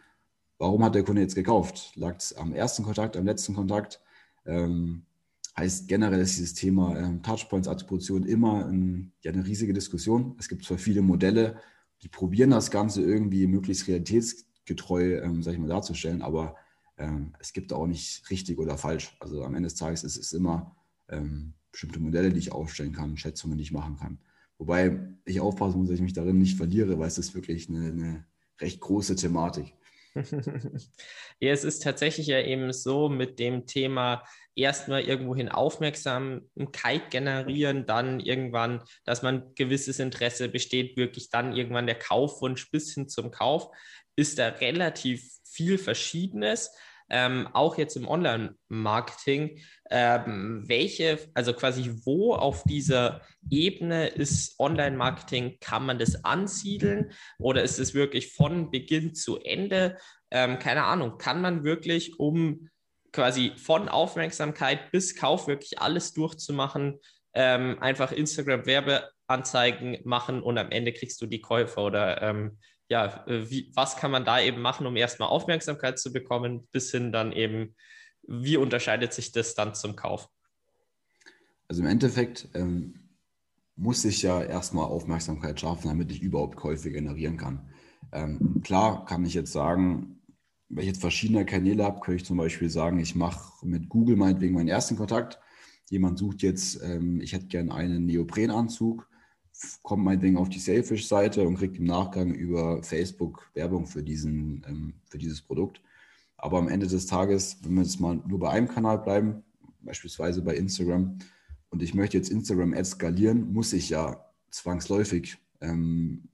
[0.58, 1.92] warum hat der Kunde jetzt gekauft?
[1.96, 4.00] Lag es am ersten Kontakt, am letzten Kontakt?
[4.44, 5.06] Ähm,
[5.56, 10.36] heißt generell ist dieses Thema ähm, Touchpoints-Attribution immer ein, ja, eine riesige Diskussion.
[10.38, 11.56] Es gibt zwar viele Modelle,
[12.02, 16.56] die probieren das Ganze irgendwie möglichst realitäts getreu, ähm, sag ich mal, darzustellen, aber
[16.96, 19.16] ähm, es gibt auch nicht richtig oder falsch.
[19.20, 20.76] Also am Ende des Tages ist es immer
[21.08, 24.18] ähm, bestimmte Modelle, die ich aufstellen kann, Schätzungen, die ich machen kann.
[24.58, 27.86] Wobei ich aufpassen muss, dass ich mich darin nicht verliere, weil es ist wirklich eine,
[27.86, 28.24] eine
[28.60, 29.74] recht große Thematik.
[31.40, 38.20] ja, es ist tatsächlich ja eben so mit dem Thema erstmal irgendwohin Aufmerksamkeit generieren, dann
[38.20, 43.70] irgendwann, dass man gewisses Interesse besteht, wirklich dann irgendwann der Kaufwunsch bis hin zum Kauf
[44.18, 46.72] ist da relativ viel Verschiedenes.
[47.10, 55.58] Ähm, auch jetzt im Online-Marketing, ähm, welche, also quasi wo auf dieser Ebene ist Online-Marketing,
[55.60, 59.96] kann man das ansiedeln oder ist es wirklich von Beginn zu Ende?
[60.30, 62.68] Ähm, keine Ahnung, kann man wirklich, um
[63.12, 66.98] quasi von Aufmerksamkeit bis Kauf wirklich alles durchzumachen,
[67.34, 73.50] ähm, einfach Instagram-Werbeanzeigen machen und am Ende kriegst du die Käufer oder ähm, ja, äh,
[73.50, 77.32] wie, was kann man da eben machen, um erstmal Aufmerksamkeit zu bekommen, bis hin dann
[77.32, 77.74] eben,
[78.22, 80.28] wie unterscheidet sich das dann zum Kauf?
[81.68, 82.94] Also im Endeffekt ähm,
[83.76, 87.70] muss ich ja erstmal Aufmerksamkeit schaffen, damit ich überhaupt Käufe generieren kann.
[88.12, 90.22] Ähm, klar kann ich jetzt sagen,
[90.70, 94.16] wenn ich jetzt verschiedene Kanäle habe, könnte ich zum Beispiel sagen, ich mache mit Google
[94.16, 95.38] meinetwegen meinen ersten Kontakt.
[95.90, 99.08] Jemand sucht jetzt, ähm, ich hätte gerne einen Neoprenanzug
[99.82, 104.94] kommt meinetwegen auf die Sailfish-Seite und kriegt im Nachgang über Facebook Werbung für, diesen, ähm,
[105.06, 105.80] für dieses Produkt.
[106.36, 109.42] Aber am Ende des Tages, wenn wir jetzt mal nur bei einem Kanal bleiben,
[109.80, 111.18] beispielsweise bei Instagram,
[111.70, 116.28] und ich möchte jetzt Instagram-Ads skalieren, muss ich ja zwangsläufig, ähm,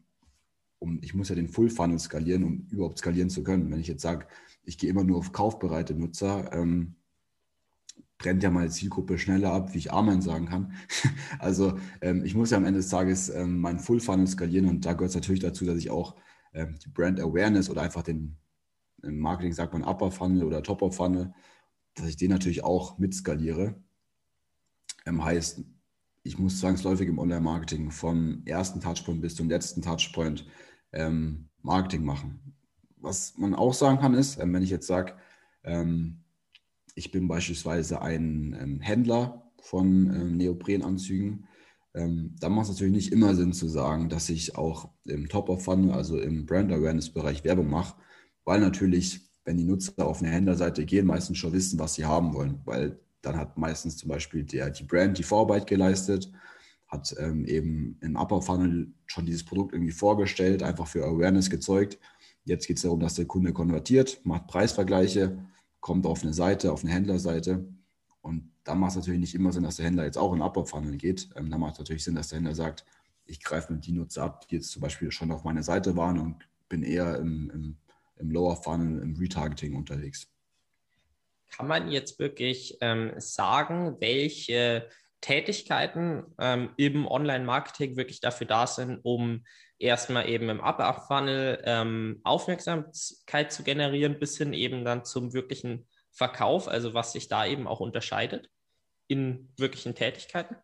[0.78, 3.70] um, ich muss ja den Full-Funnel skalieren, um überhaupt skalieren zu können.
[3.70, 4.26] Wenn ich jetzt sage,
[4.64, 6.94] ich gehe immer nur auf kaufbereite Nutzer, ähm,
[8.18, 10.72] brennt ja meine Zielgruppe schneller ab, wie ich Amen sagen kann.
[11.38, 14.86] also ähm, ich muss ja am Ende des Tages ähm, meinen Full Funnel skalieren und
[14.86, 16.14] da gehört es natürlich dazu, dass ich auch
[16.52, 18.36] ähm, die Brand Awareness oder einfach den
[19.04, 21.32] im Marketing sagt man Upper Funnel oder Topper Funnel,
[21.94, 23.74] dass ich den natürlich auch mitskaliere.
[25.06, 25.62] Ähm, heißt,
[26.22, 30.46] ich muss zwangsläufig im Online-Marketing vom ersten Touchpoint bis zum letzten Touchpoint
[30.92, 32.56] ähm, Marketing machen.
[32.96, 35.14] Was man auch sagen kann, ist, ähm, wenn ich jetzt sage,
[35.62, 36.23] ähm,
[36.94, 41.46] ich bin beispielsweise ein ähm, Händler von ähm, Neoprenanzügen.
[41.94, 45.92] Ähm, da macht es natürlich nicht immer Sinn zu sagen, dass ich auch im Top-of-Funnel,
[45.92, 47.96] also im Brand-Awareness-Bereich Werbung mache,
[48.44, 52.34] weil natürlich, wenn die Nutzer auf eine Händlerseite gehen, meistens schon wissen, was sie haben
[52.34, 56.30] wollen, weil dann hat meistens zum Beispiel der, die Brand die Vorarbeit geleistet,
[56.86, 61.98] hat ähm, eben im Upper Funnel schon dieses Produkt irgendwie vorgestellt, einfach für Awareness gezeugt.
[62.44, 65.38] Jetzt geht es darum, dass der Kunde konvertiert, macht Preisvergleiche,
[65.84, 67.68] kommt auf eine Seite, auf eine Händlerseite.
[68.22, 70.96] Und da macht es natürlich nicht immer Sinn, dass der Händler jetzt auch in Funnel
[70.96, 71.28] geht.
[71.36, 72.86] Ähm, da macht es natürlich Sinn, dass der Händler sagt,
[73.26, 76.18] ich greife mit die Nutzer ab, die jetzt zum Beispiel schon auf meiner Seite waren
[76.18, 77.76] und bin eher im, im,
[78.16, 80.26] im Lower Funnel, im Retargeting unterwegs.
[81.54, 84.88] Kann man jetzt wirklich ähm, sagen, welche
[85.20, 89.44] Tätigkeiten ähm, im Online-Marketing wirklich dafür da sind, um
[89.78, 96.68] erstmal eben im Upper-Funnel ähm, Aufmerksamkeit zu generieren, bis hin eben dann zum wirklichen Verkauf,
[96.68, 98.48] also was sich da eben auch unterscheidet
[99.08, 100.56] in wirklichen Tätigkeiten?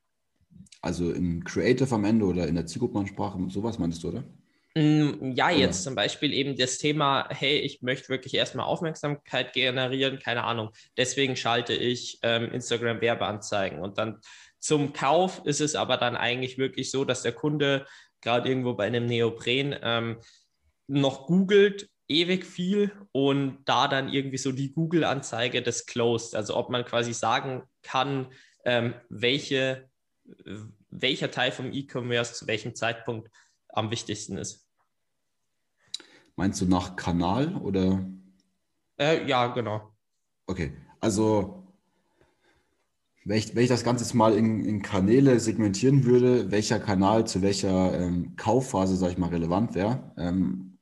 [0.80, 4.24] Also im Creative am Ende oder in der Zielgruppenansprache, sowas meinst du, oder?
[4.74, 10.20] Mm, ja, jetzt zum Beispiel eben das Thema, hey, ich möchte wirklich erstmal Aufmerksamkeit generieren,
[10.20, 10.70] keine Ahnung.
[10.96, 13.80] Deswegen schalte ich ähm, Instagram-Werbeanzeigen.
[13.80, 14.20] Und dann
[14.60, 17.86] zum Kauf ist es aber dann eigentlich wirklich so, dass der Kunde
[18.20, 20.20] gerade irgendwo bei einem Neopren ähm,
[20.86, 26.34] noch googelt, ewig viel und da dann irgendwie so die Google-Anzeige des Closed.
[26.34, 28.32] Also ob man quasi sagen kann,
[28.64, 29.88] ähm, welche,
[30.90, 33.30] welcher Teil vom E-Commerce zu welchem Zeitpunkt
[33.68, 34.66] am wichtigsten ist.
[36.36, 38.04] Meinst du nach Kanal oder?
[38.98, 39.92] Äh, ja, genau.
[40.46, 41.59] Okay, also
[43.30, 47.28] wenn ich, wenn ich das Ganze jetzt mal in, in Kanäle segmentieren würde, welcher Kanal
[47.28, 50.78] zu welcher ähm, Kaufphase, sage ich mal, relevant wäre, ähm,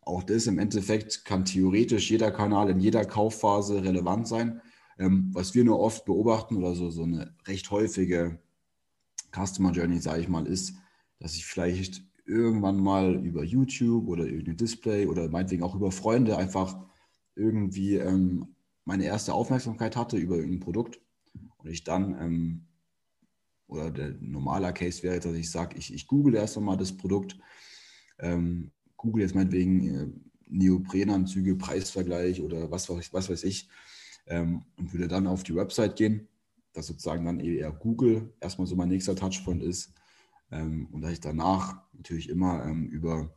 [0.00, 4.62] auch das im Endeffekt kann theoretisch jeder Kanal in jeder Kaufphase relevant sein.
[4.98, 8.38] Ähm, was wir nur oft beobachten oder so, so eine recht häufige
[9.30, 10.74] Customer Journey, sage ich mal, ist,
[11.18, 16.38] dass ich vielleicht irgendwann mal über YouTube oder irgendein Display oder meinetwegen auch über Freunde
[16.38, 16.74] einfach
[17.36, 18.54] irgendwie ähm,
[18.86, 20.98] meine erste Aufmerksamkeit hatte über irgendein Produkt
[21.62, 22.66] und ich dann, ähm,
[23.66, 27.38] oder der normaler Case wäre, dass ich sage, ich, ich google erst einmal das Produkt,
[28.18, 30.08] ähm, google jetzt meinetwegen äh,
[30.48, 33.68] Neoprenanzüge, Preisvergleich oder was, was weiß ich
[34.26, 36.28] ähm, und würde dann auf die Website gehen,
[36.72, 39.92] dass sozusagen dann eher Google erstmal so mein nächster Touchpoint ist
[40.50, 43.34] ähm, und dass ich danach natürlich immer ähm, über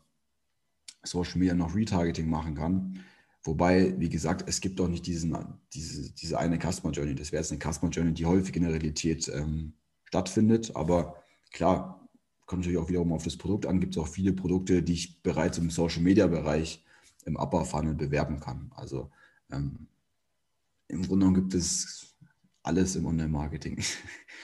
[1.04, 3.00] Social Media noch Retargeting machen kann.
[3.46, 5.38] Wobei, wie gesagt, es gibt doch nicht diesen,
[5.72, 7.14] diese, diese eine Customer Journey.
[7.14, 9.74] Das wäre jetzt eine Customer Journey, die häufig in der Realität ähm,
[10.06, 10.76] stattfindet.
[10.76, 12.10] Aber klar,
[12.48, 13.80] kommt natürlich auch wiederum auf das Produkt an.
[13.80, 16.84] Gibt es auch viele Produkte, die ich bereits im Social Media Bereich
[17.26, 18.72] im Upper Funnel bewerben kann.
[18.76, 19.12] Also
[19.52, 19.88] ähm,
[20.88, 22.16] im Grunde genommen gibt es
[22.64, 23.80] alles im Online-Marketing.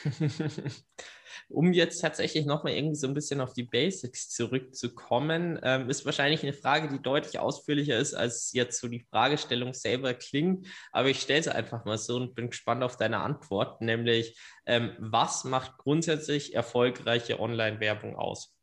[1.54, 6.44] um jetzt tatsächlich nochmal irgendwie so ein bisschen auf die Basics zurückzukommen, ähm, ist wahrscheinlich
[6.44, 10.68] eine Frage, die deutlich ausführlicher ist, als jetzt so die Fragestellung selber klingt.
[10.92, 14.92] Aber ich stelle sie einfach mal so und bin gespannt auf deine Antwort, nämlich ähm,
[15.00, 18.56] was macht grundsätzlich erfolgreiche Online-Werbung aus?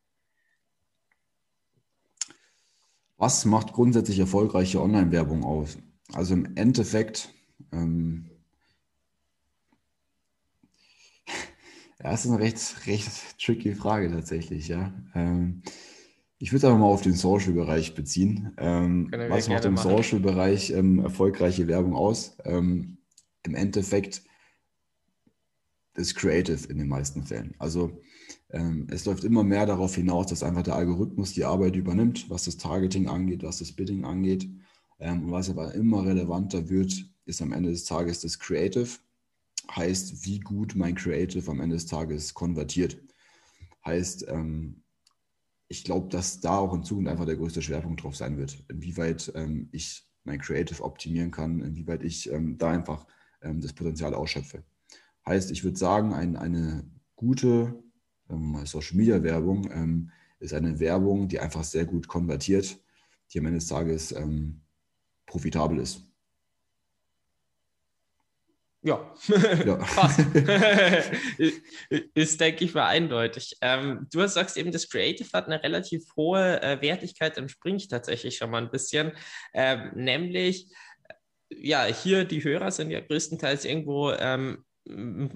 [3.16, 5.76] Was macht grundsätzlich erfolgreiche Online-Werbung aus?
[6.12, 7.30] Also im Endeffekt
[7.72, 8.30] ähm,
[12.00, 14.92] Ja, das ist eine recht, recht tricky Frage tatsächlich, ja.
[15.14, 15.62] Ähm,
[16.38, 18.52] ich würde es aber mal auf den Social-Bereich beziehen.
[18.58, 22.36] Ähm, was macht im Social-Bereich ähm, erfolgreiche Werbung aus?
[22.44, 22.98] Ähm,
[23.42, 24.22] Im Endeffekt
[25.94, 27.56] ist Creative in den meisten Fällen.
[27.58, 28.00] Also
[28.50, 32.44] ähm, es läuft immer mehr darauf hinaus, dass einfach der Algorithmus die Arbeit übernimmt, was
[32.44, 34.48] das Targeting angeht, was das Bidding angeht.
[35.00, 38.88] Ähm, und was aber immer relevanter wird, ist am Ende des Tages das Creative
[39.74, 43.00] heißt, wie gut mein Creative am Ende des Tages konvertiert.
[43.84, 44.82] Heißt, ähm,
[45.68, 49.30] ich glaube, dass da auch in Zukunft einfach der größte Schwerpunkt drauf sein wird, inwieweit
[49.34, 53.06] ähm, ich mein Creative optimieren kann, inwieweit ich ähm, da einfach
[53.42, 54.64] ähm, das Potenzial ausschöpfe.
[55.26, 57.82] Heißt, ich würde sagen, ein, eine gute
[58.30, 62.78] ähm, Social Media Werbung ähm, ist eine Werbung, die einfach sehr gut konvertiert,
[63.32, 64.14] die am Ende des Tages
[65.26, 66.07] profitabel ist.
[68.82, 69.12] Ja,
[69.66, 69.76] ja.
[69.94, 70.20] passt.
[72.14, 73.56] ist, denke ich, mal eindeutig.
[73.60, 77.36] Ähm, du sagst eben, das Creative hat eine relativ hohe äh, Wertigkeit,
[77.82, 79.12] ich tatsächlich schon mal ein bisschen.
[79.52, 80.72] Ähm, nämlich,
[81.50, 84.64] ja, hier die Hörer sind ja größtenteils irgendwo ähm,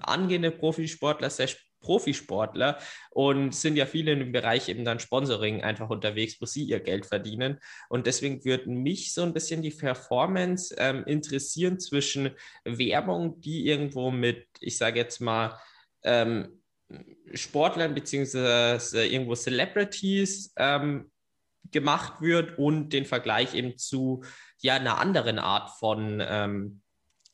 [0.01, 1.49] angehende Profisportler, sehr
[1.83, 2.79] Profisportler
[3.11, 7.07] und sind ja viele dem Bereich eben dann Sponsoring einfach unterwegs, wo sie ihr Geld
[7.07, 7.59] verdienen.
[7.89, 12.31] Und deswegen würde mich so ein bisschen die Performance ähm, interessieren zwischen
[12.65, 15.59] Werbung, die irgendwo mit, ich sage jetzt mal,
[16.03, 16.63] ähm,
[17.35, 21.11] Sportlern beziehungsweise irgendwo Celebrities ähm,
[21.71, 24.23] gemacht wird und den Vergleich eben zu
[24.61, 26.83] ja einer anderen Art von, ähm,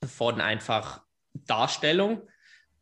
[0.06, 1.02] von einfach
[1.34, 2.22] Darstellung.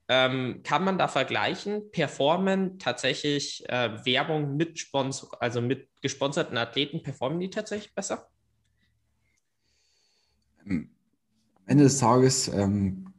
[0.09, 1.91] Ähm, kann man da vergleichen?
[1.91, 8.29] Performen tatsächlich äh, Werbung mit Sponsor, also mit gesponserten Athleten, performen die tatsächlich besser?
[10.65, 10.89] Am
[11.67, 13.13] Ende des Tages ähm,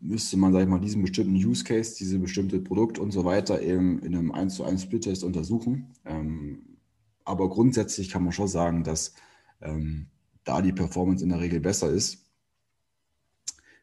[0.00, 3.62] müsste man, sag ich mal, diesen bestimmten Use Case, diese bestimmte Produkt und so weiter
[3.62, 5.94] eben in einem 1 zu 1 Split-Test untersuchen.
[6.04, 6.76] Ähm,
[7.24, 9.14] aber grundsätzlich kann man schon sagen, dass
[9.60, 10.08] ähm,
[10.44, 12.26] da die Performance in der Regel besser ist.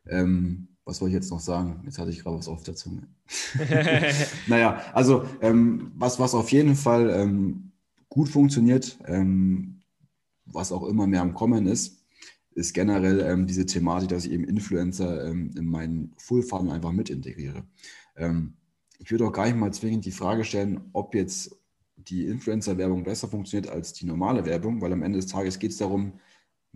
[0.07, 1.81] Ähm, was wollte ich jetzt noch sagen?
[1.85, 3.07] Jetzt hatte ich gerade was auf der Zunge.
[4.47, 7.71] naja, also ähm, was, was auf jeden Fall ähm,
[8.09, 9.81] gut funktioniert, ähm,
[10.45, 12.03] was auch immer mehr am Kommen ist,
[12.51, 16.93] ist generell ähm, diese Thematik, dass ich eben Influencer ähm, in meinen Full Funnel einfach
[16.93, 17.65] mit integriere.
[18.15, 18.53] Ähm,
[18.99, 21.57] ich würde auch gar nicht mal zwingend die Frage stellen, ob jetzt
[21.97, 25.77] die Influencer-Werbung besser funktioniert als die normale Werbung, weil am Ende des Tages geht es
[25.77, 26.13] darum,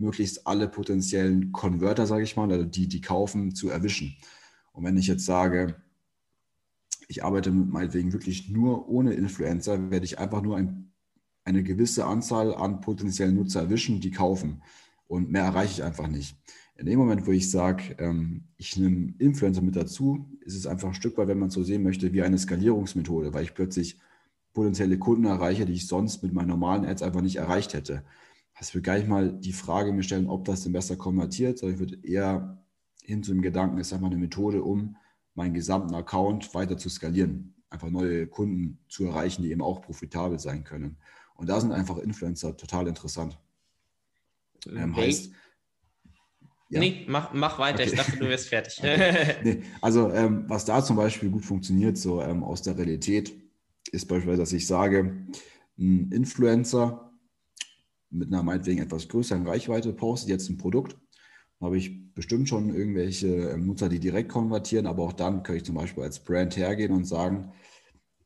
[0.00, 4.16] möglichst alle potenziellen Konverter, sage ich mal, also die, die kaufen, zu erwischen.
[4.72, 5.76] Und wenn ich jetzt sage,
[7.08, 10.92] ich arbeite meinetwegen wirklich nur ohne Influencer, werde ich einfach nur ein,
[11.44, 14.62] eine gewisse Anzahl an potenziellen Nutzer erwischen, die kaufen.
[15.06, 16.36] Und mehr erreiche ich einfach nicht.
[16.76, 20.88] In dem Moment, wo ich sage, ähm, ich nehme Influencer mit dazu, ist es einfach
[20.88, 23.98] ein Stück weit, wenn man es so sehen möchte, wie eine Skalierungsmethode, weil ich plötzlich
[24.52, 28.02] potenzielle Kunden erreiche, die ich sonst mit meinen normalen Ads einfach nicht erreicht hätte.
[28.60, 31.58] Also ich würde gar nicht mal die Frage mir stellen, ob das denn besser konvertiert,
[31.58, 32.62] sondern ich würde eher
[33.02, 34.96] hin zu dem Gedanken, es ist einfach eine Methode, um
[35.34, 40.38] meinen gesamten Account weiter zu skalieren, einfach neue Kunden zu erreichen, die eben auch profitabel
[40.38, 40.98] sein können.
[41.36, 43.38] Und da sind einfach Influencer total interessant.
[44.70, 45.32] Ähm, heißt,
[46.68, 46.80] ja.
[46.80, 47.80] Nee, mach, mach weiter.
[47.80, 47.92] Okay.
[47.92, 48.78] Ich dachte, du wirst fertig.
[48.84, 49.36] Okay.
[49.42, 53.32] Nee, also, ähm, was da zum Beispiel gut funktioniert, so ähm, aus der Realität,
[53.90, 55.26] ist beispielsweise, dass ich sage,
[55.78, 57.09] ein Influencer
[58.10, 60.92] mit einer meinetwegen etwas größeren Reichweite postet jetzt ein Produkt,
[61.58, 65.64] dann habe ich bestimmt schon irgendwelche Nutzer, die direkt konvertieren, aber auch dann kann ich
[65.64, 67.52] zum Beispiel als Brand hergehen und sagen,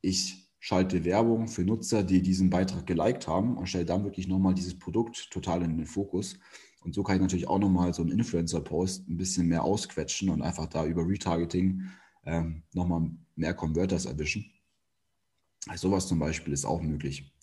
[0.01, 4.55] ich schalte Werbung für Nutzer, die diesen Beitrag geliked haben und stelle dann wirklich nochmal
[4.55, 6.39] dieses Produkt total in den Fokus.
[6.81, 10.43] Und so kann ich natürlich auch nochmal so einen Influencer-Post ein bisschen mehr ausquetschen und
[10.43, 11.83] einfach da über Retargeting
[12.25, 14.51] ähm, nochmal mehr Converters erwischen.
[15.67, 17.34] Also sowas zum Beispiel ist auch möglich.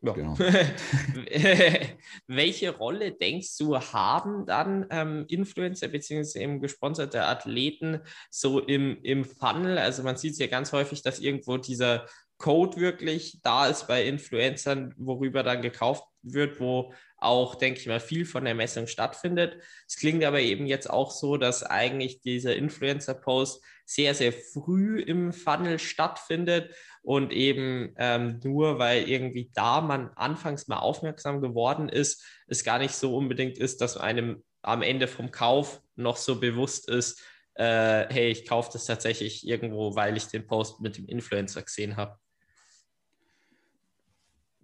[0.00, 0.12] Ja.
[0.12, 0.38] Genau.
[2.28, 6.40] Welche Rolle denkst du, haben dann ähm, Influencer bzw.
[6.40, 9.76] eben gesponserte Athleten so im, im Funnel?
[9.78, 12.06] Also man sieht es ja ganz häufig, dass irgendwo dieser
[12.38, 17.98] Code wirklich da ist bei Influencern, worüber dann gekauft wird, wo auch, denke ich mal,
[17.98, 19.60] viel von der Messung stattfindet.
[19.88, 25.32] Es klingt aber eben jetzt auch so, dass eigentlich dieser Influencer-Post sehr, sehr früh im
[25.32, 26.72] Funnel stattfindet
[27.08, 32.78] und eben ähm, nur weil irgendwie da man anfangs mal aufmerksam geworden ist, es gar
[32.78, 37.22] nicht so unbedingt ist, dass einem am Ende vom Kauf noch so bewusst ist,
[37.54, 41.96] äh, hey, ich kaufe das tatsächlich irgendwo, weil ich den Post mit dem Influencer gesehen
[41.96, 42.18] habe.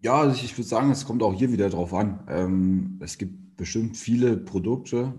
[0.02, 2.26] Ja, also ich, würde sagen, es kommt auch hier wieder drauf an.
[2.28, 5.14] Ähm, es gibt bestimmt viele Produkte,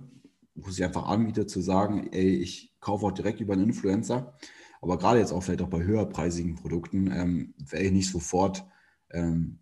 [0.54, 4.38] wo sie einfach anbietet zu sagen, ey, ich kaufe auch direkt über einen Influencer.
[4.82, 8.66] Aber gerade jetzt auch vielleicht auch bei höherpreisigen Produkten ähm, werde ich nicht sofort,
[9.12, 9.60] ähm,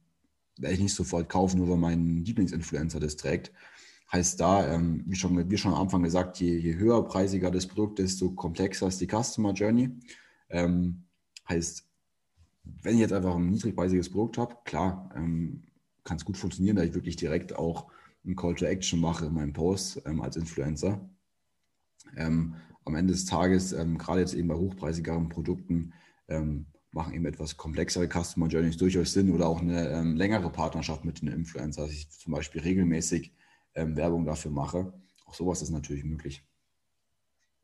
[0.57, 3.51] werde ich nicht sofort kaufen, nur weil mein Lieblingsinfluencer das trägt.
[4.11, 7.99] Heißt da, ähm, wie, schon, wie schon am Anfang gesagt, je, je höherpreisiger das Produkt,
[7.99, 9.89] desto komplexer ist die Customer Journey.
[10.49, 11.03] Ähm,
[11.49, 11.87] heißt,
[12.63, 15.63] wenn ich jetzt einfach ein niedrigpreisiges Produkt habe, klar, ähm,
[16.03, 17.87] kann es gut funktionieren, da ich wirklich direkt auch
[18.25, 21.09] ein Call to Action mache in meinem Post ähm, als Influencer.
[22.15, 25.93] Ähm, am Ende des Tages, ähm, gerade jetzt eben bei hochpreisigeren Produkten,
[26.27, 31.05] ähm, machen eben etwas komplexere Customer Journeys durchaus Sinn oder auch eine ähm, längere Partnerschaft
[31.05, 33.33] mit einem Influencer, dass ich zum Beispiel regelmäßig
[33.75, 34.93] Werbung dafür mache.
[35.25, 36.43] Auch sowas ist natürlich möglich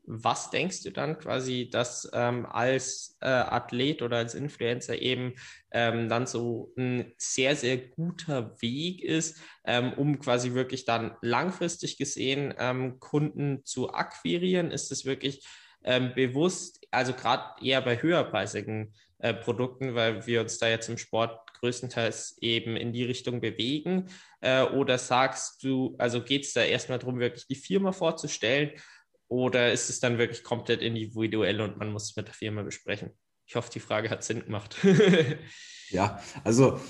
[0.04, 5.34] was denkst du dann quasi, dass ähm, als äh, Athlet oder als Influencer eben
[5.70, 11.96] ähm, dann so ein sehr, sehr guter Weg ist, ähm, um quasi wirklich dann langfristig
[11.96, 14.70] gesehen ähm, Kunden zu akquirieren?
[14.70, 15.46] Ist es wirklich
[15.84, 20.98] ähm, bewusst, also gerade eher bei höherpreisigen äh, Produkten, weil wir uns da jetzt im
[20.98, 24.08] Sport größtenteils eben in die Richtung bewegen?
[24.40, 28.72] Äh, oder sagst du, also geht es da erstmal darum, wirklich die Firma vorzustellen?
[29.30, 33.10] Oder ist es dann wirklich komplett individuell und man muss es mit der Firma besprechen?
[33.46, 34.76] Ich hoffe, die Frage hat Sinn gemacht.
[35.90, 36.80] ja, also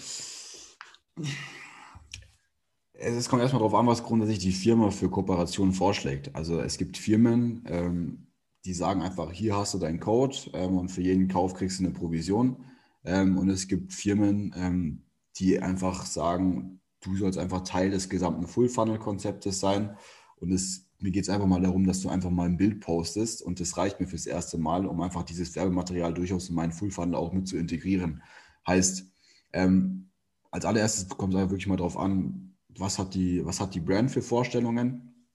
[2.95, 6.35] es kommt erstmal darauf an, was grundsätzlich die Firma für Kooperationen vorschlägt.
[6.35, 8.27] Also es gibt Firmen, ähm,
[8.65, 11.85] die sagen einfach, hier hast du deinen Code ähm, und für jeden Kauf kriegst du
[11.85, 12.65] eine Provision.
[13.05, 15.05] Ähm, und es gibt Firmen, ähm,
[15.37, 19.97] die einfach sagen, du sollst einfach Teil des gesamten Full-Funnel-Konzeptes sein.
[20.37, 23.43] Und es mir geht es einfach mal darum, dass du einfach mal ein Bild postest
[23.43, 26.91] und das reicht mir fürs erste Mal, um einfach dieses Werbematerial durchaus in meinen Full
[26.91, 28.23] Funnel auch mit zu integrieren.
[28.67, 29.07] Heißt,
[29.53, 30.11] ähm,
[30.51, 34.11] als allererstes kommt es wirklich mal darauf an, was hat die, was hat die Brand
[34.11, 35.27] für Vorstellungen?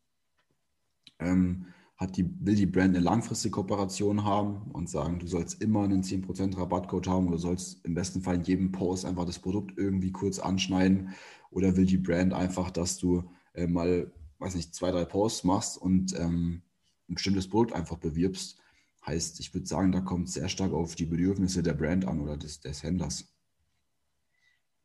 [1.19, 5.83] Ähm, hat die, will die Brand eine langfristige Kooperation haben und sagen, du sollst immer
[5.83, 9.77] einen 10% Rabattcode haben oder sollst im besten Fall in jedem Post einfach das Produkt
[9.77, 11.11] irgendwie kurz anschneiden
[11.51, 15.77] oder will die Brand einfach, dass du äh, mal weiß nicht, zwei, drei Posts machst
[15.77, 16.61] und ähm,
[17.09, 18.57] ein bestimmtes Produkt einfach bewirbst.
[19.05, 22.37] Heißt, ich würde sagen, da kommt sehr stark auf die Bedürfnisse der Brand an oder
[22.37, 23.31] des, des Händlers.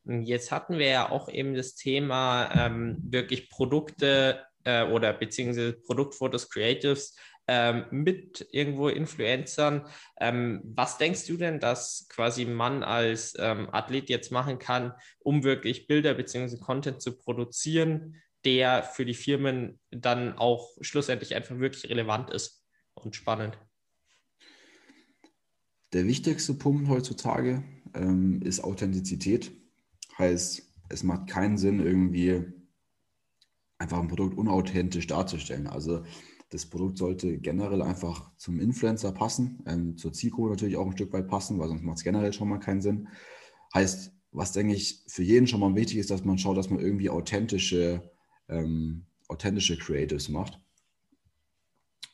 [0.05, 6.49] Jetzt hatten wir ja auch eben das Thema ähm, wirklich Produkte äh, oder beziehungsweise Produktfotos,
[6.51, 7.15] Creatives
[7.47, 9.87] ähm, mit irgendwo Influencern.
[10.21, 15.45] Ähm, was denkst du denn, dass quasi man als ähm, Athlet jetzt machen kann, um
[15.45, 21.91] wirklich Bilder beziehungsweise Content zu produzieren, der für die Firmen dann auch schlussendlich einfach wirklich
[21.91, 22.65] relevant ist
[22.95, 23.59] und spannend.
[25.93, 27.65] Der wichtigste Punkt heutzutage
[27.95, 29.51] ähm, ist Authentizität.
[30.19, 32.45] Heißt, es macht keinen Sinn, irgendwie
[33.79, 35.67] einfach ein Produkt unauthentisch darzustellen.
[35.67, 36.05] Also
[36.51, 41.13] das Produkt sollte generell einfach zum Influencer passen, ähm, zur Zielgruppe natürlich auch ein Stück
[41.13, 43.09] weit passen, weil sonst macht es generell schon mal keinen Sinn.
[43.75, 46.81] Heißt, was denke ich für jeden schon mal wichtig ist, dass man schaut, dass man
[46.81, 48.11] irgendwie authentische
[48.51, 50.61] ähm, authentische Creatives macht.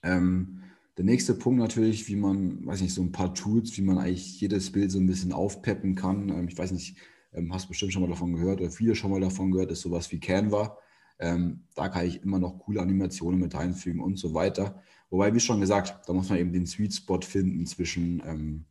[0.02, 0.62] Ähm,
[0.96, 4.40] der nächste Punkt natürlich, wie man, weiß nicht, so ein paar Tools, wie man eigentlich
[4.40, 6.28] jedes Bild so ein bisschen aufpeppen kann.
[6.28, 6.96] Ähm, ich weiß nicht,
[7.32, 10.10] ähm, hast bestimmt schon mal davon gehört oder viele schon mal davon gehört, ist sowas
[10.12, 10.78] wie Canva.
[11.18, 14.82] Ähm, da kann ich immer noch coole Animationen mit einfügen und so weiter.
[15.10, 18.64] Wobei, wie schon gesagt, da muss man eben den Sweet Spot finden zwischen ähm,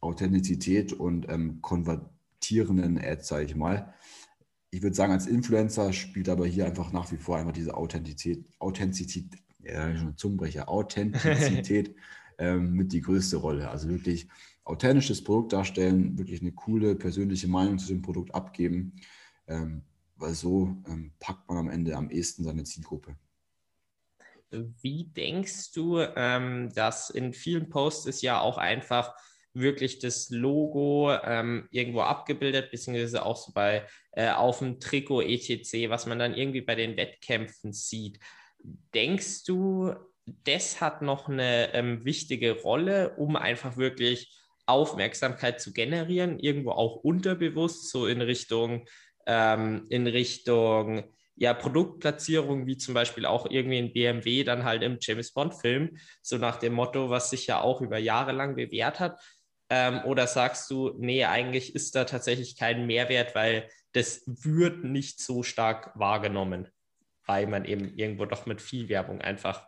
[0.00, 1.28] Authentizität und
[1.60, 3.94] konvertierenden Ads, sage ich mal
[4.72, 8.46] ich würde sagen, als Influencer spielt aber hier einfach nach wie vor einfach diese Authentizität,
[8.58, 11.94] Authentizität, ja, schon Zungenbrecher, Authentizität
[12.38, 13.68] ähm, mit die größte Rolle.
[13.68, 14.28] Also wirklich
[14.64, 18.94] authentisches Produkt darstellen, wirklich eine coole persönliche Meinung zu dem Produkt abgeben,
[19.46, 19.82] ähm,
[20.16, 23.16] weil so ähm, packt man am Ende am ehesten seine Zielgruppe.
[24.50, 29.14] Wie denkst du, ähm, dass in vielen Posts ist ja auch einfach
[29.54, 35.88] wirklich das Logo ähm, irgendwo abgebildet, beziehungsweise auch so bei äh, auf dem Trikot etc.,
[35.88, 38.18] was man dann irgendwie bei den Wettkämpfen sieht.
[38.94, 39.94] Denkst du,
[40.44, 46.96] das hat noch eine ähm, wichtige Rolle, um einfach wirklich Aufmerksamkeit zu generieren, irgendwo auch
[46.96, 48.86] unterbewusst, so in Richtung,
[49.26, 51.04] ähm, in Richtung
[51.36, 56.38] ja, Produktplatzierung, wie zum Beispiel auch irgendwie ein BMW dann halt im James Bond-Film, so
[56.38, 59.20] nach dem Motto, was sich ja auch über Jahre lang bewährt hat.
[59.74, 65.18] Ähm, oder sagst du, nee, eigentlich ist da tatsächlich kein Mehrwert, weil das wird nicht
[65.18, 66.68] so stark wahrgenommen,
[67.24, 69.66] weil man eben irgendwo doch mit viel Werbung einfach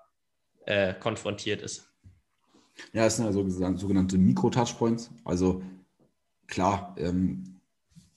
[0.66, 1.90] äh, konfrontiert ist?
[2.92, 5.10] Ja, es sind also sogenannte Mikro-Touchpoints.
[5.24, 5.62] Also
[6.48, 7.62] klar, ähm,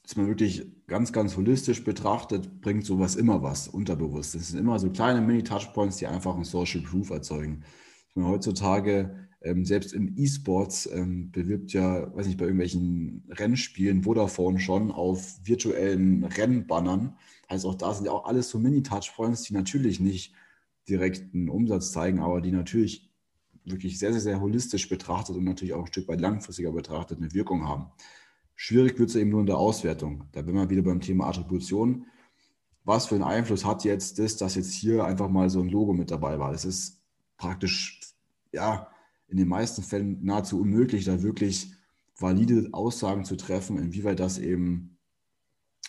[0.03, 4.35] dass man wirklich ganz, ganz holistisch betrachtet, bringt sowas immer was unterbewusst.
[4.35, 7.63] Das sind immer so kleine Mini-Touchpoints, die einfach ein Social Proof erzeugen.
[8.09, 14.03] Ich meine, heutzutage ähm, selbst im E-Sports ähm, bewirbt ja, weiß nicht, bei irgendwelchen Rennspielen
[14.03, 17.15] Vodafone schon auf virtuellen Rennbannern.
[17.49, 20.33] Heißt auch da sind ja auch alles so Mini-Touchpoints, die natürlich nicht
[20.89, 23.11] direkten Umsatz zeigen, aber die natürlich
[23.63, 27.33] wirklich sehr, sehr, sehr holistisch betrachtet und natürlich auch ein Stück weit langfristiger betrachtet eine
[27.33, 27.91] Wirkung haben.
[28.55, 30.23] Schwierig wird es eben nur in der Auswertung.
[30.31, 32.07] Da bin wir wieder beim Thema Attribution.
[32.83, 35.93] Was für einen Einfluss hat jetzt das, dass jetzt hier einfach mal so ein Logo
[35.93, 36.51] mit dabei war?
[36.51, 37.01] Das ist
[37.37, 37.99] praktisch,
[38.51, 38.89] ja,
[39.27, 41.73] in den meisten Fällen nahezu unmöglich, da wirklich
[42.17, 44.97] valide Aussagen zu treffen, inwieweit das eben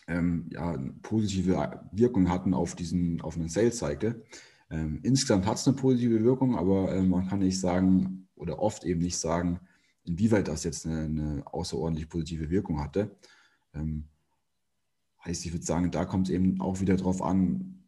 [0.07, 4.22] ähm, ja, positive Wirkung hatten auf diesen, auf einen Sales Cycle.
[4.70, 8.84] Ähm, insgesamt hat es eine positive Wirkung, aber äh, man kann nicht sagen oder oft
[8.84, 9.61] eben nicht sagen,
[10.05, 13.16] inwieweit das jetzt eine, eine außerordentlich positive Wirkung hatte.
[13.74, 14.05] Ähm,
[15.24, 17.84] heißt, ich würde sagen, da kommt es eben auch wieder darauf an,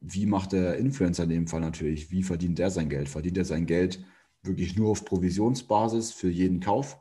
[0.00, 3.08] wie macht der Influencer in dem Fall natürlich, wie verdient der sein Geld?
[3.08, 4.02] Verdient er sein Geld
[4.42, 6.98] wirklich nur auf Provisionsbasis für jeden Kauf,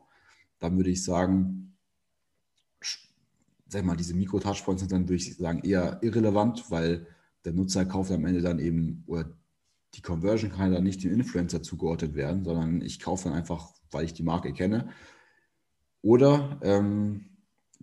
[0.59, 1.77] dann würde ich sagen,
[3.67, 7.07] sag mal, diese Mikro-Touchpoints sind dann, würde ich sagen, eher irrelevant, weil
[7.45, 9.31] der Nutzer kauft am Ende dann eben, oder
[9.95, 14.05] die Conversion kann dann nicht dem Influencer zugeordnet werden, sondern ich kaufe dann einfach, weil
[14.05, 14.89] ich die Marke kenne.
[16.01, 17.25] Oder ähm,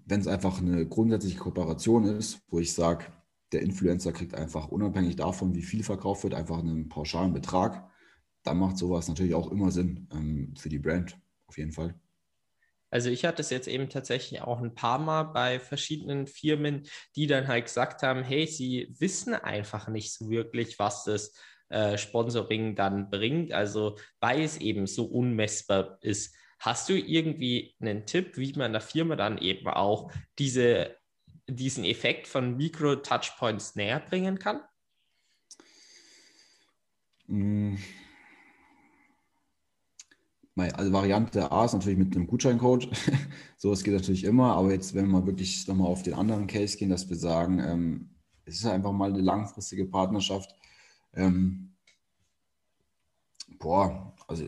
[0.04, 3.07] wenn es einfach eine grundsätzliche Kooperation ist, wo ich sage,
[3.52, 7.88] der Influencer kriegt einfach unabhängig davon, wie viel verkauft wird, einfach einen pauschalen Betrag
[8.47, 11.94] dann macht sowas natürlich auch immer Sinn ähm, für die Brand, auf jeden Fall.
[12.90, 16.86] Also ich hatte es jetzt eben tatsächlich auch ein paar Mal bei verschiedenen Firmen,
[17.16, 21.34] die dann halt gesagt haben, hey, sie wissen einfach nicht so wirklich, was das
[21.68, 23.53] äh, Sponsoring dann bringt.
[23.53, 26.34] Also weil es eben so unmessbar ist.
[26.61, 30.97] Hast du irgendwie einen Tipp, wie man der Firma dann eben auch diese,
[31.49, 34.61] diesen Effekt von Mikro-Touchpoints näher bringen kann?
[37.26, 37.76] Mm.
[40.57, 42.88] Also Variante A ist natürlich mit einem Gutscheincode.
[43.59, 46.78] so, es geht natürlich immer, aber jetzt, wenn wir wirklich nochmal auf den anderen Case
[46.78, 48.11] gehen, dass wir sagen, ähm,
[48.46, 50.54] es ist einfach mal eine langfristige Partnerschaft.
[51.12, 51.74] Ähm,
[53.59, 54.44] boah, also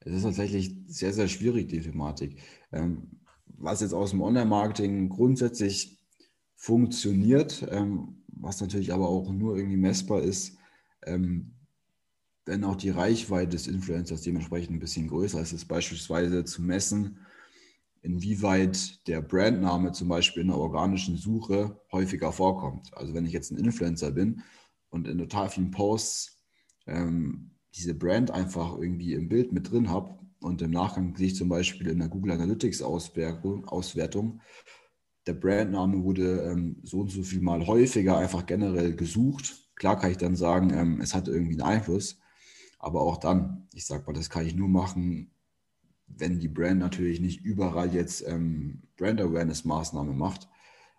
[0.00, 2.38] es ist tatsächlich sehr, sehr schwierig, die Thematik.
[2.72, 5.98] Ähm, was jetzt aus dem Online-Marketing grundsätzlich
[6.54, 10.58] funktioniert, ähm, was natürlich aber auch nur irgendwie messbar ist,
[11.02, 11.54] ähm,
[12.46, 17.18] wenn auch die Reichweite des Influencers dementsprechend ein bisschen größer ist, ist beispielsweise zu messen,
[18.02, 22.90] inwieweit der Brandname zum Beispiel in der organischen Suche häufiger vorkommt.
[22.96, 24.42] Also wenn ich jetzt ein Influencer bin
[24.88, 26.38] und in total vielen Posts
[26.86, 31.36] ähm, diese Brand einfach irgendwie im Bild mit drin habe und im Nachgang sehe ich
[31.36, 34.40] zum Beispiel in der Google Analytics Auswertung, Auswertung
[35.26, 39.54] der Brandname wurde ähm, so und so viel mal häufiger einfach generell gesucht.
[39.76, 42.18] Klar kann ich dann sagen, ähm, es hat irgendwie einen Einfluss,
[42.80, 45.30] aber auch dann, ich sage mal, das kann ich nur machen,
[46.06, 50.48] wenn die Brand natürlich nicht überall jetzt ähm, Brand Awareness Maßnahme macht.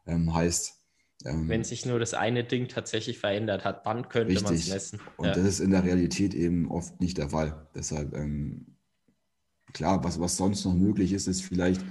[0.05, 0.73] Ähm, heißt,
[1.25, 4.99] ähm, wenn sich nur das eine Ding tatsächlich verändert hat, dann könnte man es messen.
[5.17, 5.33] Und ja.
[5.33, 7.67] das ist in der Realität eben oft nicht der Fall.
[7.75, 8.77] Deshalb, ähm,
[9.73, 11.83] klar, was, was sonst noch möglich ist, ist vielleicht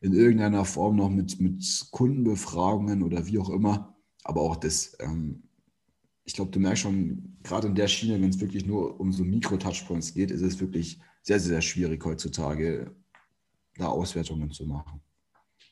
[0.00, 3.96] in irgendeiner Form noch mit, mit Kundenbefragungen oder wie auch immer.
[4.24, 5.42] Aber auch das ähm,
[6.24, 9.24] ich glaube, du merkst schon, gerade in der Schiene, wenn es wirklich nur um so
[9.24, 12.94] Mikro-Touchpoints geht, ist es wirklich sehr, sehr schwierig heutzutage,
[13.76, 15.00] da Auswertungen zu machen.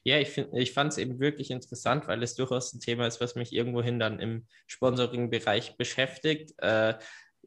[0.02, 3.34] Ja, ich, ich fand es eben wirklich interessant, weil es durchaus ein Thema ist, was
[3.34, 6.54] mich irgendwohin dann im Sponsoring-Bereich beschäftigt.
[6.58, 6.94] Äh,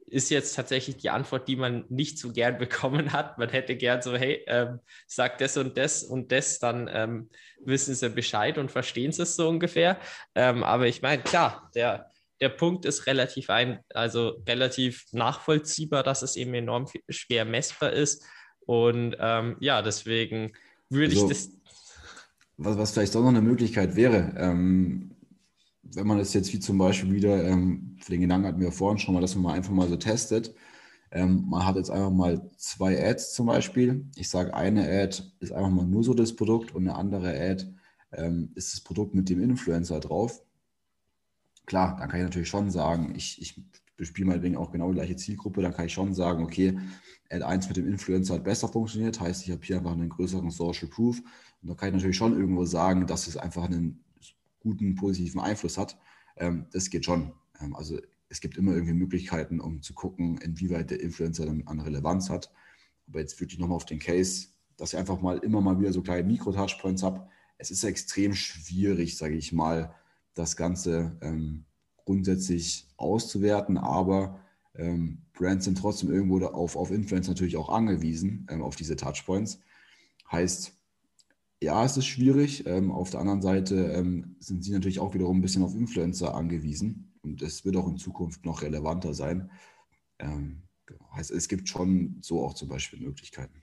[0.06, 3.38] ist jetzt tatsächlich die Antwort, die man nicht so gern bekommen hat.
[3.38, 7.30] Man hätte gern so, hey, ähm, sag das und das und das, dann ähm,
[7.66, 10.00] wissen sie Bescheid und verstehen sie es so ungefähr.
[10.36, 12.13] Ähm, aber ich meine, klar, der
[12.44, 18.26] der Punkt ist relativ ein, also relativ nachvollziehbar, dass es eben enorm schwer messbar ist.
[18.66, 20.52] Und ähm, ja, deswegen
[20.90, 21.50] würde also, ich das.
[22.58, 25.16] Was, was vielleicht auch noch eine Möglichkeit wäre, ähm,
[25.84, 29.00] wenn man das jetzt wie zum Beispiel wieder, ähm, für den Gedanken hatten wir vorhin
[29.00, 30.54] schon mal, dass man mal einfach mal so testet.
[31.12, 34.06] Ähm, man hat jetzt einfach mal zwei Ads zum Beispiel.
[34.16, 37.66] Ich sage, eine Ad ist einfach mal nur so das Produkt und eine andere Ad
[38.12, 40.44] ähm, ist das Produkt mit dem Influencer drauf
[41.66, 43.62] klar, dann kann ich natürlich schon sagen, ich, ich
[43.96, 46.78] bespiele meinetwegen auch genau die gleiche Zielgruppe, dann kann ich schon sagen, okay,
[47.30, 50.52] Ad 1 mit dem Influencer hat besser funktioniert, heißt, ich habe hier einfach einen größeren
[50.52, 51.20] Social Proof.
[51.62, 54.04] Und da kann ich natürlich schon irgendwo sagen, dass es einfach einen
[54.60, 55.98] guten, positiven Einfluss hat.
[56.38, 57.34] Ähm, das geht schon.
[57.60, 58.00] Ähm, also
[58.30, 62.52] es gibt immer irgendwie Möglichkeiten, um zu gucken, inwieweit der Influencer dann an Relevanz hat.
[63.08, 64.48] Aber jetzt wirklich nochmal auf den Case,
[64.78, 67.28] dass ich einfach mal immer mal wieder so kleine Mikro-Touchpoints habe.
[67.58, 69.94] Es ist extrem schwierig, sage ich mal,
[70.34, 71.66] das Ganze ähm,
[71.96, 74.40] grundsätzlich auszuwerten, aber
[74.76, 79.60] ähm, Brands sind trotzdem irgendwo auf, auf Influencer natürlich auch angewiesen, ähm, auf diese Touchpoints.
[80.32, 80.74] Heißt,
[81.62, 82.66] ja, es ist schwierig.
[82.66, 86.36] Ähm, auf der anderen Seite ähm, sind sie natürlich auch wiederum ein bisschen auf Influencer
[86.36, 89.50] angewiesen und es wird auch in Zukunft noch relevanter sein.
[90.20, 91.10] Ähm, genau.
[91.16, 93.63] Heißt, es gibt schon so auch zum Beispiel Möglichkeiten.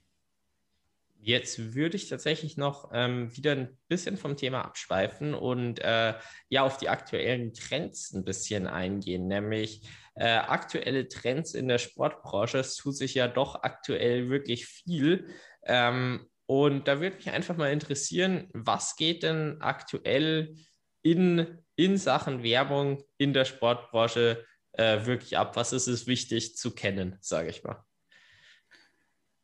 [1.23, 6.15] Jetzt würde ich tatsächlich noch ähm, wieder ein bisschen vom Thema abschweifen und äh,
[6.49, 12.59] ja auf die aktuellen Trends ein bisschen eingehen, nämlich äh, aktuelle Trends in der Sportbranche.
[12.59, 15.29] Es tut sich ja doch aktuell wirklich viel.
[15.65, 20.57] Ähm, und da würde mich einfach mal interessieren, was geht denn aktuell
[21.03, 25.55] in, in Sachen Werbung in der Sportbranche äh, wirklich ab?
[25.55, 27.85] Was ist es wichtig zu kennen, sage ich mal?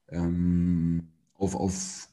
[0.08, 0.85] Ähm
[1.38, 2.08] auf, auf,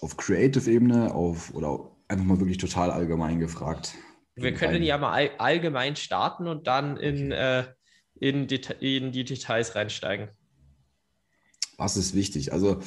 [0.00, 3.94] auf Creative-Ebene auf, oder einfach mal wirklich total allgemein gefragt?
[4.34, 7.60] Wir können ja mal all, allgemein starten und dann in, okay.
[7.60, 7.64] äh,
[8.18, 10.28] in, in die Details reinsteigen.
[11.78, 12.52] Was ist wichtig?
[12.52, 12.80] Also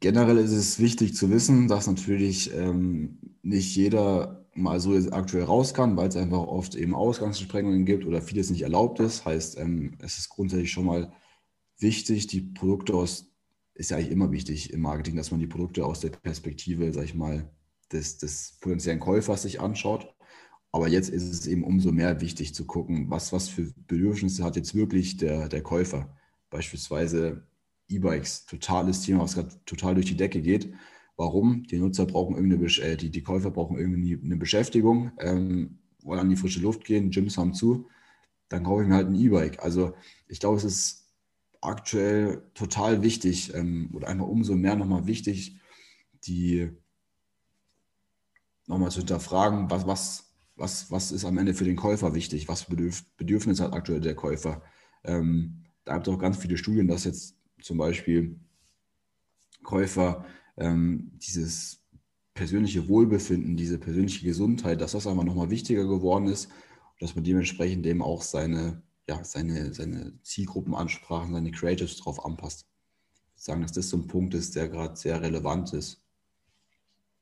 [0.00, 5.74] generell ist es wichtig zu wissen, dass natürlich ähm, nicht jeder mal so aktuell raus
[5.74, 9.24] kann, weil es einfach oft eben Ausgangssprengungen gibt oder vieles nicht erlaubt ist.
[9.24, 11.12] Heißt, ähm, es ist grundsätzlich schon mal
[11.78, 13.31] wichtig, die Produkte aus
[13.82, 17.04] ist ja eigentlich immer wichtig im Marketing, dass man die Produkte aus der Perspektive, sag
[17.04, 17.50] ich mal,
[17.90, 20.14] des, des potenziellen Käufers sich anschaut.
[20.70, 24.56] Aber jetzt ist es eben umso mehr wichtig zu gucken, was, was für Bedürfnisse hat
[24.56, 26.16] jetzt wirklich der, der Käufer.
[26.48, 27.46] Beispielsweise
[27.88, 30.72] E-Bikes, totales Thema, was gerade total durch die Decke geht.
[31.16, 31.64] Warum?
[31.64, 36.30] Die Nutzer brauchen irgendeine, äh, die, die Käufer brauchen irgendwie eine Beschäftigung, ähm, wollen an
[36.30, 37.86] die frische Luft gehen, Gyms haben zu
[38.52, 39.62] dann kaufe ich mir halt ein E-Bike.
[39.62, 39.94] Also
[40.28, 41.01] ich glaube, es ist
[41.62, 45.56] aktuell total wichtig ähm, oder einfach umso mehr nochmal wichtig,
[46.24, 46.70] die
[48.66, 52.64] nochmal zu hinterfragen, was, was, was, was ist am Ende für den Käufer wichtig, was
[52.64, 54.62] Bedürf Bedürfnis hat aktuell der Käufer.
[55.04, 58.38] Ähm, da gibt es auch ganz viele Studien, dass jetzt zum Beispiel
[59.62, 61.82] Käufer ähm, dieses
[62.34, 66.48] persönliche Wohlbefinden, diese persönliche Gesundheit, dass das einfach nochmal wichtiger geworden ist
[67.02, 72.66] dass man dementsprechend eben auch seine, ja, seine, seine Zielgruppenansprachen, seine Creatives drauf anpasst.
[73.14, 76.02] Ich würde sagen, dass das so ein Punkt ist, der gerade sehr relevant ist.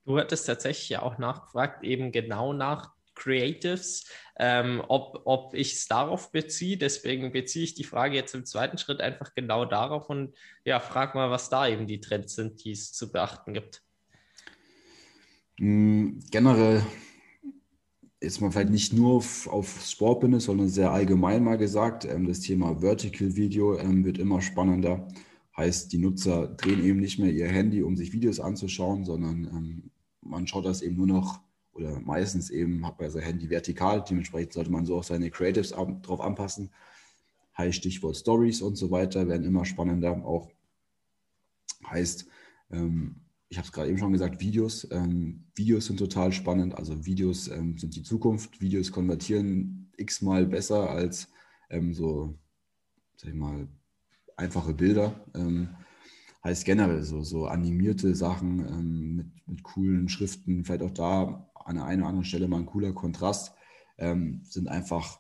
[0.05, 4.07] Du hattest tatsächlich ja auch nachgefragt, eben genau nach Creatives,
[4.39, 6.79] ähm, ob, ob ich es darauf beziehe.
[6.79, 11.15] Deswegen beziehe ich die Frage jetzt im zweiten Schritt einfach genau darauf und ja, frag
[11.15, 13.83] mal, was da eben die Trends sind, die es zu beachten gibt.
[15.59, 16.83] Mm, generell
[18.21, 22.41] ist man vielleicht nicht nur auf, auf Sportbusiness, sondern sehr allgemein mal gesagt, ähm, das
[22.41, 25.09] Thema Vertical Video ähm, wird immer spannender.
[25.57, 29.91] Heißt, die Nutzer drehen eben nicht mehr ihr Handy, um sich Videos anzuschauen, sondern ähm,
[30.21, 31.41] man schaut das eben nur noch
[31.73, 34.05] oder meistens eben hat man sein Handy vertikal.
[34.09, 36.71] Dementsprechend sollte man so auch seine Creatives darauf anpassen.
[37.57, 40.25] Heißt Stichwort Stories und so weiter werden immer spannender.
[40.25, 40.51] Auch
[41.89, 42.27] heißt,
[42.71, 43.17] ähm,
[43.51, 44.87] ich habe es gerade eben schon gesagt, Videos.
[44.93, 46.77] Ähm, Videos sind total spannend.
[46.77, 48.61] Also Videos ähm, sind die Zukunft.
[48.61, 51.29] Videos konvertieren x-mal besser als
[51.69, 52.39] ähm, so,
[53.17, 53.67] sag ich mal,
[54.37, 55.21] einfache Bilder.
[55.35, 55.71] Ähm,
[56.45, 61.75] heißt generell so, so animierte Sachen ähm, mit, mit coolen Schriften, vielleicht auch da an
[61.75, 63.53] der einen oder anderen Stelle mal ein cooler Kontrast,
[63.99, 65.19] ähm, sind einfach,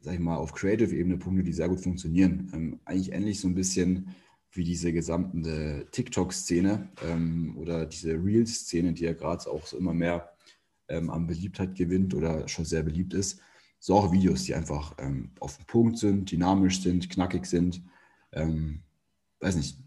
[0.00, 2.80] sag ich mal, auf Creative-Ebene Punkte, die sehr gut funktionieren.
[2.84, 4.14] Eigentlich ähnlich so ein bisschen
[4.52, 10.32] wie diese gesamte TikTok-Szene ähm, oder diese Reels-Szene, die ja gerade auch so immer mehr
[10.88, 13.40] ähm, an Beliebtheit gewinnt oder schon sehr beliebt ist.
[13.78, 17.82] So auch Videos, die einfach ähm, auf den Punkt sind, dynamisch sind, knackig sind.
[18.32, 18.82] Ähm,
[19.40, 19.78] weiß nicht,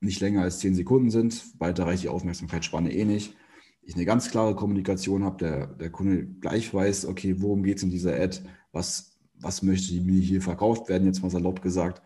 [0.00, 1.44] nicht länger als zehn Sekunden sind.
[1.60, 3.36] Weiter reicht die Aufmerksamkeitsspanne eh nicht
[3.82, 7.82] ich eine ganz klare Kommunikation habe, der, der Kunde gleich weiß, okay, worum geht es
[7.82, 8.40] in dieser Ad,
[8.72, 12.02] was, was möchte mir hier verkauft werden, jetzt mal salopp gesagt.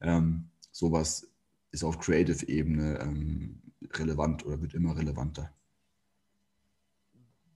[0.00, 1.27] Ähm, sowas
[1.70, 3.62] ist auf Creative-Ebene ähm,
[3.94, 5.52] relevant oder wird immer relevanter.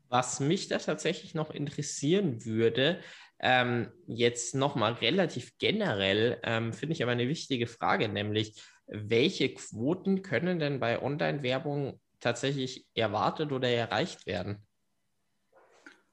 [0.08, 3.00] Was mich da tatsächlich noch interessieren würde,
[3.40, 10.22] ähm, jetzt nochmal relativ generell, ähm, finde ich aber eine wichtige Frage, nämlich welche Quoten
[10.22, 14.58] können denn bei Online-Werbung tatsächlich erwartet oder erreicht werden.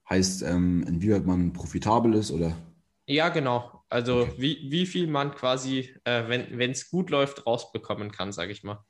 [0.09, 2.57] Heißt, ähm, inwieweit man profitabel ist oder?
[3.09, 3.83] Ja, genau.
[3.89, 4.33] Also okay.
[4.37, 8.85] wie, wie viel man quasi, äh, wenn es gut läuft, rausbekommen kann, sage ich mal.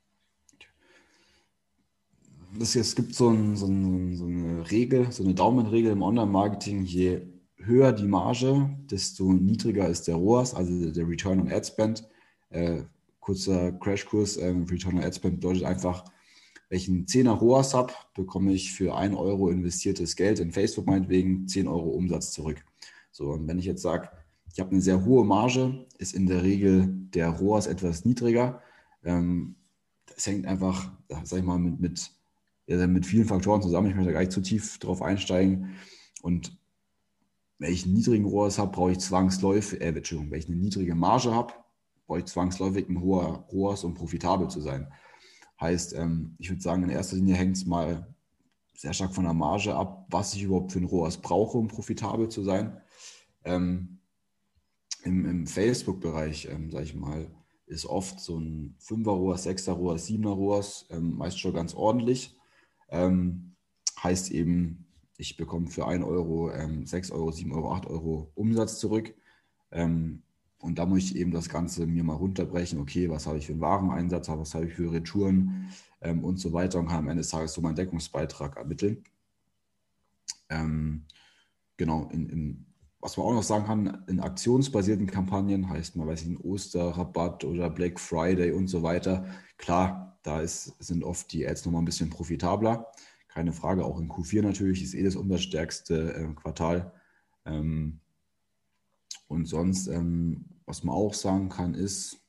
[2.58, 6.84] Das, es gibt so, ein, so, ein, so eine Regel, so eine Daumenregel im Online-Marketing.
[6.84, 7.22] Je
[7.56, 12.06] höher die Marge, desto niedriger ist der ROAS, also der Return on Ad Spend.
[12.50, 12.82] Äh,
[13.20, 16.04] kurzer Crashkurs, äh, Return on Ad Spend bedeutet einfach,
[16.68, 21.66] welchen 10er ROAS habe, bekomme ich für 1 Euro investiertes Geld in Facebook meinetwegen 10
[21.66, 22.62] Euro Umsatz zurück.
[23.20, 24.08] So, und wenn ich jetzt sage,
[24.50, 28.62] ich habe eine sehr hohe Marge, ist in der Regel der ROAS etwas niedriger.
[29.04, 29.56] Ähm,
[30.06, 30.90] das hängt einfach,
[31.24, 32.10] sag ich mal, mit, mit,
[32.66, 33.90] ja, mit vielen Faktoren zusammen.
[33.90, 35.74] Ich möchte gar nicht zu tief drauf einsteigen.
[36.22, 36.58] Und
[37.58, 40.94] wenn ich einen niedrigen ROAS habe, brauche ich zwangsläufig, äh, Entschuldigung, wenn ich eine niedrige
[40.94, 41.52] Marge habe,
[42.06, 44.90] brauche ich zwangsläufig ein hoher ROAS, um profitabel zu sein.
[45.60, 48.14] Heißt, ähm, ich würde sagen, in erster Linie hängt es mal
[48.80, 52.30] sehr stark von der Marge ab, was ich überhaupt für ein ROAS brauche, um profitabel
[52.30, 52.80] zu sein.
[53.44, 53.98] Ähm,
[55.02, 57.30] Im im Facebook-Bereich, ähm, sage ich mal,
[57.66, 62.38] ist oft so ein 5er ROAS, 6er ROAS, 7er ROAS, ähm, meist schon ganz ordentlich.
[62.88, 63.54] Ähm,
[64.02, 64.86] heißt eben,
[65.18, 69.14] ich bekomme für 1 Euro ähm, 6 Euro, 7 Euro, 8 Euro Umsatz zurück.
[69.72, 70.22] Ähm,
[70.58, 72.80] und da muss ich eben das Ganze mir mal runterbrechen.
[72.80, 75.68] Okay, was habe ich für einen Wareneinsatz, was habe ich für Retouren
[76.00, 79.04] ähm, und so weiter und kann am Ende des Tages so meinen Deckungsbeitrag ermitteln.
[80.48, 81.04] Ähm,
[81.76, 82.66] genau, in, in,
[83.00, 87.44] was man auch noch sagen kann, in aktionsbasierten Kampagnen heißt man, weiß ich, ein Osterrabatt
[87.44, 89.26] oder Black Friday und so weiter.
[89.56, 92.86] Klar, da ist, sind oft die Ads nochmal ein bisschen profitabler.
[93.28, 96.92] Keine Frage, auch in Q4 natürlich ist eh das umsatzstärkste äh, Quartal.
[97.46, 98.00] Ähm,
[99.28, 102.20] und sonst, ähm, was man auch sagen kann, ist,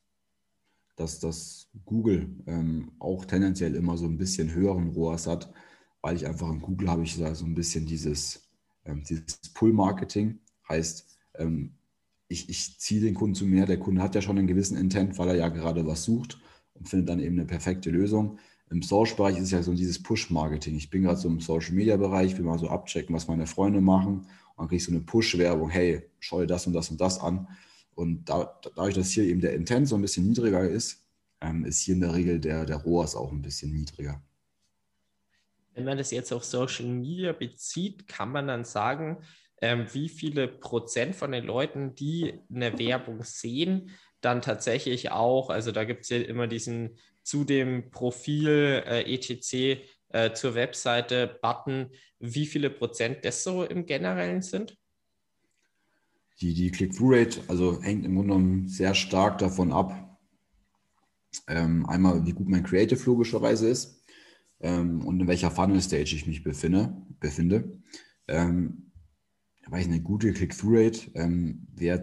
[0.96, 5.52] dass das Google ähm, auch tendenziell immer so ein bisschen höheren ROAS hat,
[6.02, 8.50] weil ich einfach in Google habe ich da so ein bisschen dieses,
[8.86, 10.40] ähm, dieses Pull-Marketing.
[10.70, 11.76] Heißt, ähm,
[12.28, 15.18] ich, ich ziehe den Kunden zu mir, der Kunde hat ja schon einen gewissen Intent,
[15.18, 16.40] weil er ja gerade was sucht
[16.74, 18.40] und findet dann eben eine perfekte Lösung.
[18.70, 20.76] Im Social-Bereich ist es ja so dieses Push-Marketing.
[20.76, 24.28] Ich bin gerade so im Social-Media-Bereich, will mal so abchecken, was meine Freunde machen
[24.58, 27.48] Man kriegt so eine Push-Werbung, hey, schau dir das und das und das an.
[28.02, 31.06] Und da, dadurch, dass hier eben der Intent so ein bisschen niedriger ist,
[31.40, 34.22] ähm, ist hier in der Regel der, der ROAS auch ein bisschen niedriger.
[35.74, 39.24] Wenn man das jetzt auf Social Media bezieht, kann man dann sagen,
[39.62, 45.72] ähm, wie viele Prozent von den Leuten, die eine Werbung sehen, dann tatsächlich auch, also
[45.72, 49.82] da gibt es ja immer diesen zu dem Profil äh, etc.
[50.10, 54.76] Äh, zur Webseite Button, wie viele Prozent das so im Generellen sind?
[56.42, 60.20] Die, die Click-Through-Rate, also hängt im Grunde genommen sehr stark davon ab,
[61.48, 64.04] ähm, einmal wie gut mein Creative logischerweise ist
[64.60, 66.98] ähm, und in welcher Funnel-Stage ich mich befinde.
[67.20, 67.80] befinde.
[68.28, 68.92] Ähm,
[69.64, 72.02] ich eine gute Click-Through-Rate ähm, wäre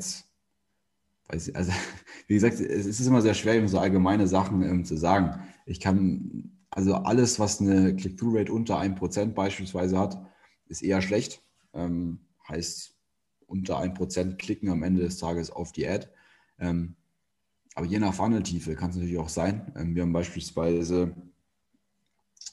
[1.28, 1.72] weiß, also
[2.28, 5.42] wie gesagt, es ist immer sehr schwer, so allgemeine Sachen ähm, zu sagen.
[5.66, 10.24] Ich kann, also alles, was eine Click-Through-Rate unter 1% beispielsweise hat,
[10.66, 11.42] ist eher schlecht.
[11.74, 12.97] Ähm, heißt,
[13.48, 16.06] unter 1% klicken am Ende des Tages auf die Ad.
[16.58, 16.94] Ähm,
[17.74, 19.72] aber je nach Funnel-Tiefe kann es natürlich auch sein.
[19.76, 21.14] Ähm, wir haben beispielsweise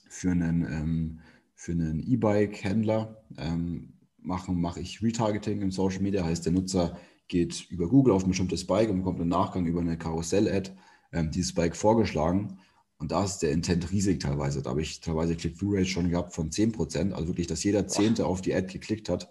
[0.09, 1.19] für einen, ähm,
[1.53, 7.65] für einen E-Bike-Händler ähm, machen, mache ich Retargeting im Social Media, heißt der Nutzer geht
[7.69, 10.71] über Google auf ein bestimmtes Bike und bekommt im Nachgang über eine Karussell-Ad
[11.11, 12.59] ähm, dieses Bike vorgeschlagen.
[12.97, 14.61] Und da ist der Intent riesig teilweise.
[14.61, 17.11] Da habe ich teilweise Click-Through-Rate schon gehabt von 10%.
[17.11, 19.29] Also wirklich, dass jeder Zehnte auf die Ad geklickt hat.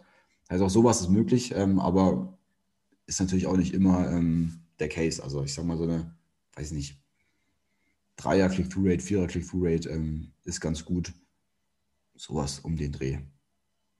[0.55, 2.39] Also auch sowas ist möglich, ähm, aber
[3.07, 5.21] ist natürlich auch nicht immer ähm, der Case.
[5.21, 6.15] Also ich sage mal so eine,
[6.55, 6.97] weiß nicht,
[8.15, 11.13] Dreier Click-Through-Rate, Vierer Click-Through-Rate ähm, ist ganz gut.
[12.15, 13.19] Sowas um den Dreh.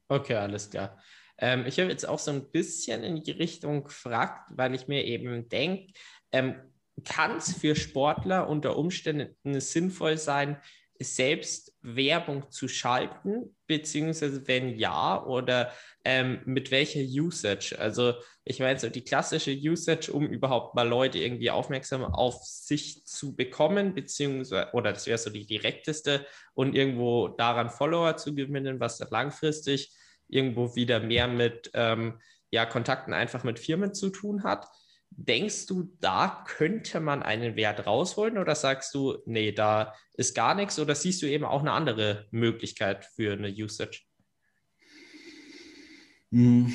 [0.07, 0.97] Okay, alles klar.
[1.39, 5.03] Ähm, ich habe jetzt auch so ein bisschen in die Richtung gefragt, weil ich mir
[5.03, 5.93] eben denke,
[6.31, 6.55] ähm,
[7.05, 10.57] kann es für Sportler unter Umständen sinnvoll sein,
[11.01, 15.71] selbst Werbung zu schalten, beziehungsweise wenn ja, oder
[16.03, 17.79] ähm, mit welcher Usage?
[17.79, 18.15] Also
[18.45, 23.37] ich meine so die klassische Usage, um überhaupt mal Leute irgendwie aufmerksam auf sich zu
[23.37, 28.97] bekommen, beziehungsweise, oder das wäre so die direkteste, und irgendwo daran Follower zu gewinnen, was
[28.97, 29.93] dann langfristig
[30.29, 32.19] irgendwo wieder mehr mit ähm,
[32.51, 34.67] ja, Kontakten einfach mit Firmen zu tun hat.
[35.17, 40.55] Denkst du, da könnte man einen Wert rausholen oder sagst du, nee, da ist gar
[40.55, 44.03] nichts oder siehst du eben auch eine andere Möglichkeit für eine Usage?
[46.33, 46.73] Hm,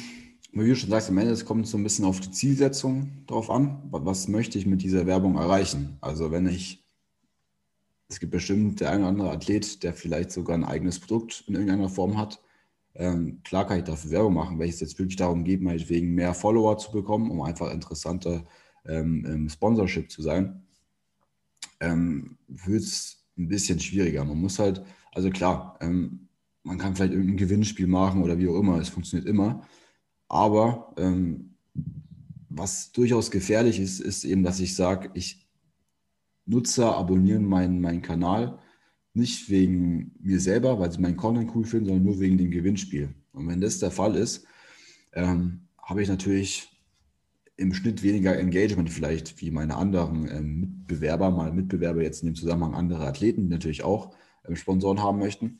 [0.54, 3.50] wie du schon sagst, am Ende es kommt so ein bisschen auf die Zielsetzung drauf
[3.50, 3.84] an.
[3.92, 5.98] Was möchte ich mit dieser Werbung erreichen?
[6.00, 6.86] Also wenn ich,
[8.08, 11.56] es gibt bestimmt der eine oder andere Athlet, der vielleicht sogar ein eigenes Produkt in
[11.56, 12.42] irgendeiner Form hat
[12.96, 16.34] ähm, klar kann ich dafür Werbung machen, wenn es jetzt wirklich darum geht, meinetwegen mehr
[16.34, 18.44] Follower zu bekommen, um einfach interessanter
[18.86, 20.64] ähm, im Sponsorship zu sein,
[21.80, 24.26] ähm, wird es ein bisschen schwieriger.
[24.26, 24.84] Man muss halt,
[25.14, 26.28] also klar, ähm,
[26.64, 29.62] man kann vielleicht irgendein Gewinnspiel machen oder wie auch immer, es funktioniert immer.
[30.28, 31.56] Aber ähm,
[32.50, 35.48] was durchaus gefährlich ist, ist eben, dass ich sage, ich
[36.46, 38.60] Nutzer abonnieren meinen, meinen Kanal
[39.14, 43.10] nicht wegen mir selber, weil sie meinen Content cool finden, sondern nur wegen dem Gewinnspiel.
[43.34, 44.46] Und wenn das der Fall ist,
[45.14, 46.70] ähm, habe ich natürlich
[47.58, 52.36] im Schnitt weniger Engagement vielleicht wie meine anderen ähm, Mitbewerber, mal Mitbewerber jetzt in dem
[52.36, 54.16] Zusammenhang andere Athleten, die natürlich auch
[54.48, 55.60] ähm, Sponsoren haben möchten.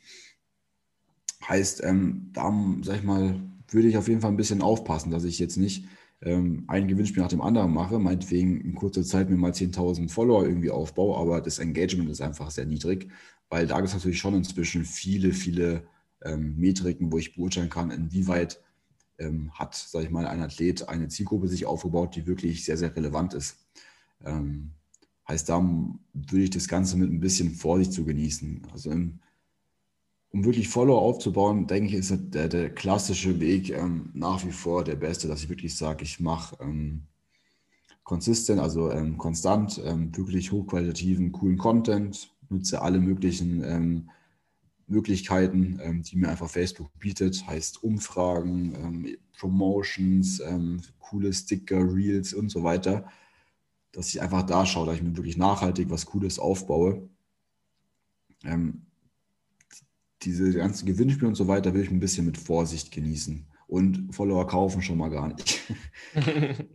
[1.46, 5.24] Heißt, ähm, da, sag ich mal, würde ich auf jeden Fall ein bisschen aufpassen, dass
[5.24, 5.86] ich jetzt nicht
[6.22, 10.44] ähm, ein Gewinnspiel nach dem anderen mache, meinetwegen in kurzer Zeit mir mal 10.000 Follower
[10.44, 13.08] irgendwie aufbaue, aber das Engagement ist einfach sehr niedrig
[13.50, 15.82] weil da gibt es natürlich schon inzwischen viele, viele
[16.22, 18.62] ähm, Metriken, wo ich beurteilen kann, inwieweit
[19.18, 22.94] ähm, hat, sage ich mal, ein Athlet eine Zielgruppe sich aufgebaut, die wirklich sehr, sehr
[22.94, 23.58] relevant ist.
[24.24, 24.70] Ähm,
[25.28, 28.62] heißt, da würde ich das Ganze mit ein bisschen Vorsicht zu genießen.
[28.72, 29.18] Also im,
[30.32, 34.84] um wirklich Follower aufzubauen, denke ich, ist der, der klassische Weg ähm, nach wie vor
[34.84, 37.02] der beste, dass ich wirklich sage, ich mache ähm,
[38.04, 44.10] consistent, also ähm, konstant, ähm, wirklich hochqualitativen, coolen Content, nutze alle möglichen ähm,
[44.86, 50.42] Möglichkeiten, ähm, die mir einfach Facebook bietet, heißt Umfragen, ähm, Promotions,
[50.98, 53.10] coole Sticker, Reels und so weiter,
[53.90, 57.08] dass ich einfach da schaue, dass ich mir wirklich nachhaltig was Cooles aufbaue.
[58.44, 58.82] Ähm,
[60.22, 63.46] diese ganzen Gewinnspiele und so weiter will ich ein bisschen mit Vorsicht genießen.
[63.66, 65.60] Und Follower kaufen schon mal gar nicht.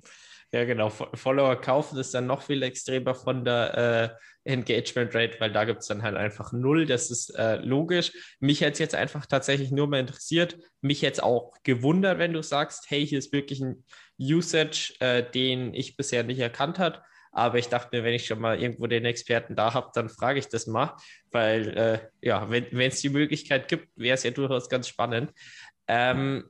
[0.56, 0.90] Ja, genau.
[0.90, 5.82] Follower kaufen ist dann noch viel extremer von der äh, Engagement Rate, weil da gibt
[5.82, 6.86] es dann halt einfach null.
[6.86, 8.14] Das ist äh, logisch.
[8.40, 10.58] Mich hätte es jetzt einfach tatsächlich nur mal interessiert.
[10.80, 13.84] Mich hätte es auch gewundert, wenn du sagst, hey, hier ist wirklich ein
[14.18, 17.02] Usage, äh, den ich bisher nicht erkannt habe.
[17.36, 20.40] Aber ich dachte mir, wenn ich schon mal irgendwo den Experten da habe, dann frage
[20.40, 20.96] ich das mal,
[21.32, 25.32] weil äh, ja, wenn es die Möglichkeit gibt, wäre es ja durchaus ganz spannend.
[25.88, 26.46] Ähm,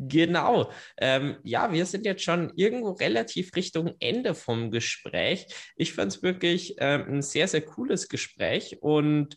[0.00, 0.70] Genau.
[0.98, 5.46] Ähm, ja, wir sind jetzt schon irgendwo relativ Richtung Ende vom Gespräch.
[5.76, 9.36] Ich fand es wirklich ähm, ein sehr, sehr cooles Gespräch und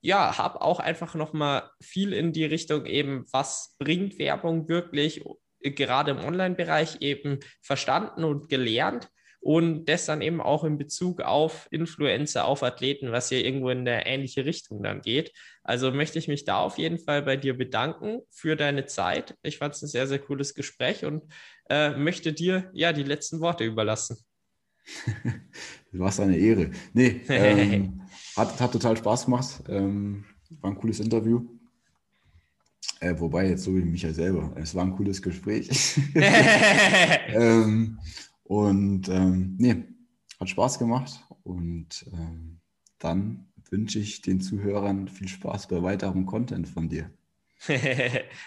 [0.00, 5.22] ja, habe auch einfach nochmal viel in die Richtung eben, was bringt Werbung wirklich,
[5.60, 9.10] gerade im Online-Bereich eben verstanden und gelernt
[9.40, 13.84] und das dann eben auch in Bezug auf Influencer, auf Athleten, was ja irgendwo in
[13.84, 15.32] der ähnliche Richtung dann geht.
[15.62, 19.36] Also möchte ich mich da auf jeden Fall bei dir bedanken für deine Zeit.
[19.42, 21.22] Ich fand es ein sehr, sehr cooles Gespräch und
[21.70, 24.18] äh, möchte dir ja die letzten Worte überlassen.
[25.92, 26.70] du warst eine Ehre.
[26.92, 28.02] Nee, ähm,
[28.36, 29.62] hat, hat total Spaß gemacht.
[29.68, 30.24] Ähm,
[30.60, 31.46] war ein cooles Interview.
[33.00, 34.52] Äh, wobei, jetzt so wie mich ja selber.
[34.56, 35.70] Es war ein cooles Gespräch.
[36.14, 37.98] ähm,
[38.50, 39.84] und ähm, nee,
[40.40, 41.24] hat Spaß gemacht.
[41.44, 42.58] Und ähm,
[42.98, 47.12] dann wünsche ich den Zuhörern viel Spaß bei weiterem Content von dir.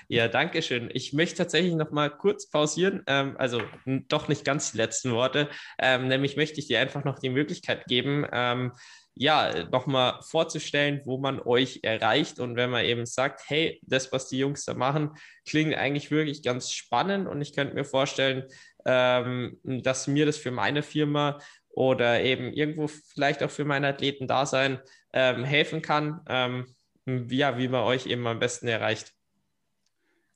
[0.09, 0.89] ja, danke schön.
[0.91, 3.61] Ich möchte tatsächlich noch mal kurz pausieren, ähm, also
[4.09, 5.49] doch nicht ganz die letzten Worte.
[5.79, 8.73] Ähm, nämlich möchte ich dir einfach noch die Möglichkeit geben, ähm,
[9.15, 12.39] ja, nochmal vorzustellen, wo man euch erreicht.
[12.39, 15.11] Und wenn man eben sagt, hey, das, was die Jungs da machen,
[15.47, 18.45] klingt eigentlich wirklich ganz spannend und ich könnte mir vorstellen,
[18.85, 24.27] ähm, dass mir das für meine Firma oder eben irgendwo vielleicht auch für meine Athleten
[24.27, 24.79] da sein
[25.11, 26.65] ähm, helfen kann, ähm,
[27.05, 29.13] ja, wie man euch eben am besten erreicht.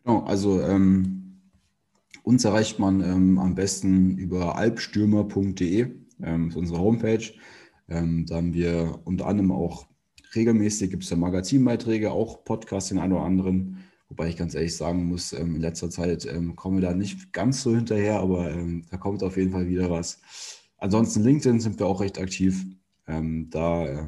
[0.03, 1.27] Genau, also ähm,
[2.23, 5.91] uns erreicht man ähm, am besten über alpstürmer.de,
[6.23, 7.33] ähm, ist unsere Homepage.
[7.89, 9.87] Ähm, da haben wir unter anderem auch
[10.35, 13.86] regelmäßig, gibt es ja Magazinbeiträge, auch Podcasts, den einen oder anderen.
[14.09, 17.33] Wobei ich ganz ehrlich sagen muss, ähm, in letzter Zeit ähm, kommen wir da nicht
[17.33, 20.19] ganz so hinterher, aber ähm, da kommt auf jeden Fall wieder was.
[20.77, 22.65] Ansonsten LinkedIn sind wir auch recht aktiv.
[23.09, 24.05] Da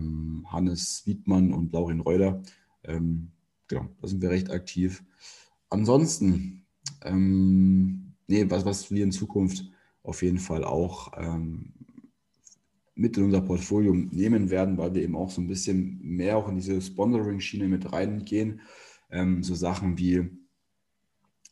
[0.48, 2.44] Hannes Wiedmann und Laurin Reuter,
[2.84, 5.02] genau, da sind wir recht aktiv.
[5.70, 6.66] Ansonsten,
[7.08, 9.64] nee, was, was wir in Zukunft
[10.04, 11.14] auf jeden Fall auch
[12.94, 16.50] mit in unser Portfolio nehmen werden, weil wir eben auch so ein bisschen mehr auch
[16.50, 18.60] in diese Sponsoring-Schiene mit reingehen
[19.10, 20.30] ähm, so Sachen wie,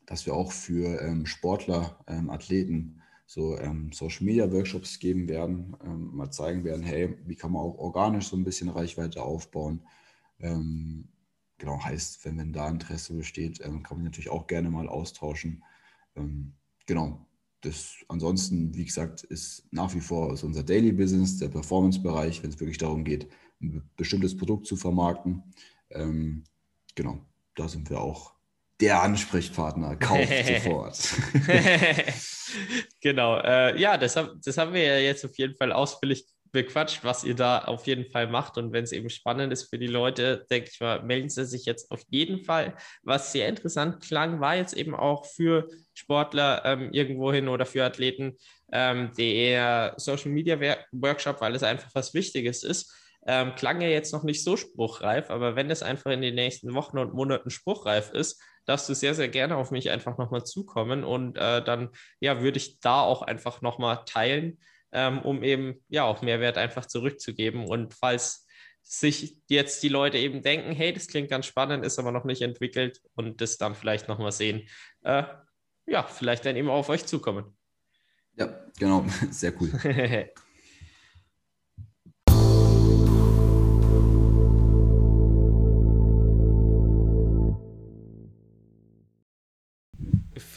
[0.06, 5.76] dass wir auch für ähm, Sportler, ähm, Athleten so ähm, Social Media Workshops geben werden,
[5.84, 9.82] ähm, mal zeigen werden, hey, wie kann man auch organisch so ein bisschen Reichweite aufbauen.
[10.40, 15.64] Genau, heißt, wenn, wenn da Interesse besteht, kann man natürlich auch gerne mal austauschen.
[16.86, 17.28] genau,
[17.62, 22.60] das ansonsten, wie gesagt, ist nach wie vor unser Daily Business, der Performance-Bereich, wenn es
[22.60, 23.28] wirklich darum geht,
[23.62, 25.44] ein bestimmtes Produkt zu vermarkten.
[25.90, 26.44] Ähm,
[26.96, 27.26] genau,
[27.58, 28.34] da sind wir auch
[28.80, 29.96] der Ansprechpartner.
[29.98, 30.98] Kauft sofort.
[33.02, 33.40] genau.
[33.40, 37.36] Äh, ja, das, das haben wir ja jetzt auf jeden Fall ausführlich bequatscht, was ihr
[37.36, 38.58] da auf jeden Fall macht.
[38.58, 41.66] Und wenn es eben spannend ist für die Leute, denke ich mal, melden sie sich
[41.66, 42.76] jetzt auf jeden Fall.
[43.04, 48.38] Was sehr interessant klang, war jetzt eben auch für Sportler ähm, irgendwohin oder für Athleten
[48.72, 50.58] ähm, der Social Media
[50.92, 52.94] Workshop, weil es einfach was Wichtiges ist
[53.28, 56.74] ähm, klang ja jetzt noch nicht so spruchreif, aber wenn es einfach in den nächsten
[56.74, 61.04] Wochen und Monaten spruchreif ist, darfst du sehr, sehr gerne auf mich einfach nochmal zukommen
[61.04, 61.90] und äh, dann
[62.22, 64.60] ja, würde ich da auch einfach nochmal teilen,
[64.94, 67.66] ähm, um eben ja auch Mehrwert einfach zurückzugeben.
[67.66, 68.48] Und falls
[68.82, 72.42] sich jetzt die Leute eben denken, hey, das klingt ganz spannend, ist aber noch nicht
[72.42, 74.68] entwickelt und das dann vielleicht nochmal sehen,
[75.04, 75.24] äh,
[75.86, 77.58] ja, vielleicht dann eben auf euch zukommen.
[78.38, 79.72] Ja, genau, sehr cool.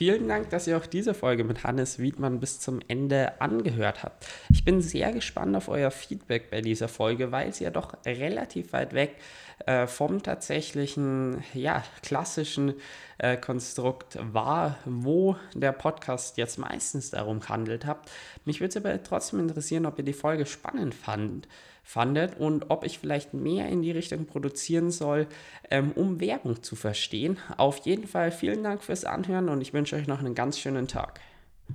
[0.00, 4.26] Vielen Dank, dass ihr auch diese Folge mit Hannes Wiedmann bis zum Ende angehört habt.
[4.48, 8.72] Ich bin sehr gespannt auf euer Feedback bei dieser Folge, weil sie ja doch relativ
[8.72, 9.16] weit weg
[9.66, 12.72] äh, vom tatsächlichen, ja, klassischen
[13.18, 18.10] äh, Konstrukt war, wo der Podcast jetzt meistens darum gehandelt hat.
[18.46, 21.46] Mich würde es aber trotzdem interessieren, ob ihr die Folge spannend fand,
[21.90, 25.26] fandet und ob ich vielleicht mehr in die Richtung produzieren soll,
[25.70, 27.38] ähm, um Werbung zu verstehen.
[27.56, 30.86] Auf jeden Fall vielen Dank fürs Anhören und ich wünsche euch noch einen ganz schönen
[30.86, 31.20] Tag.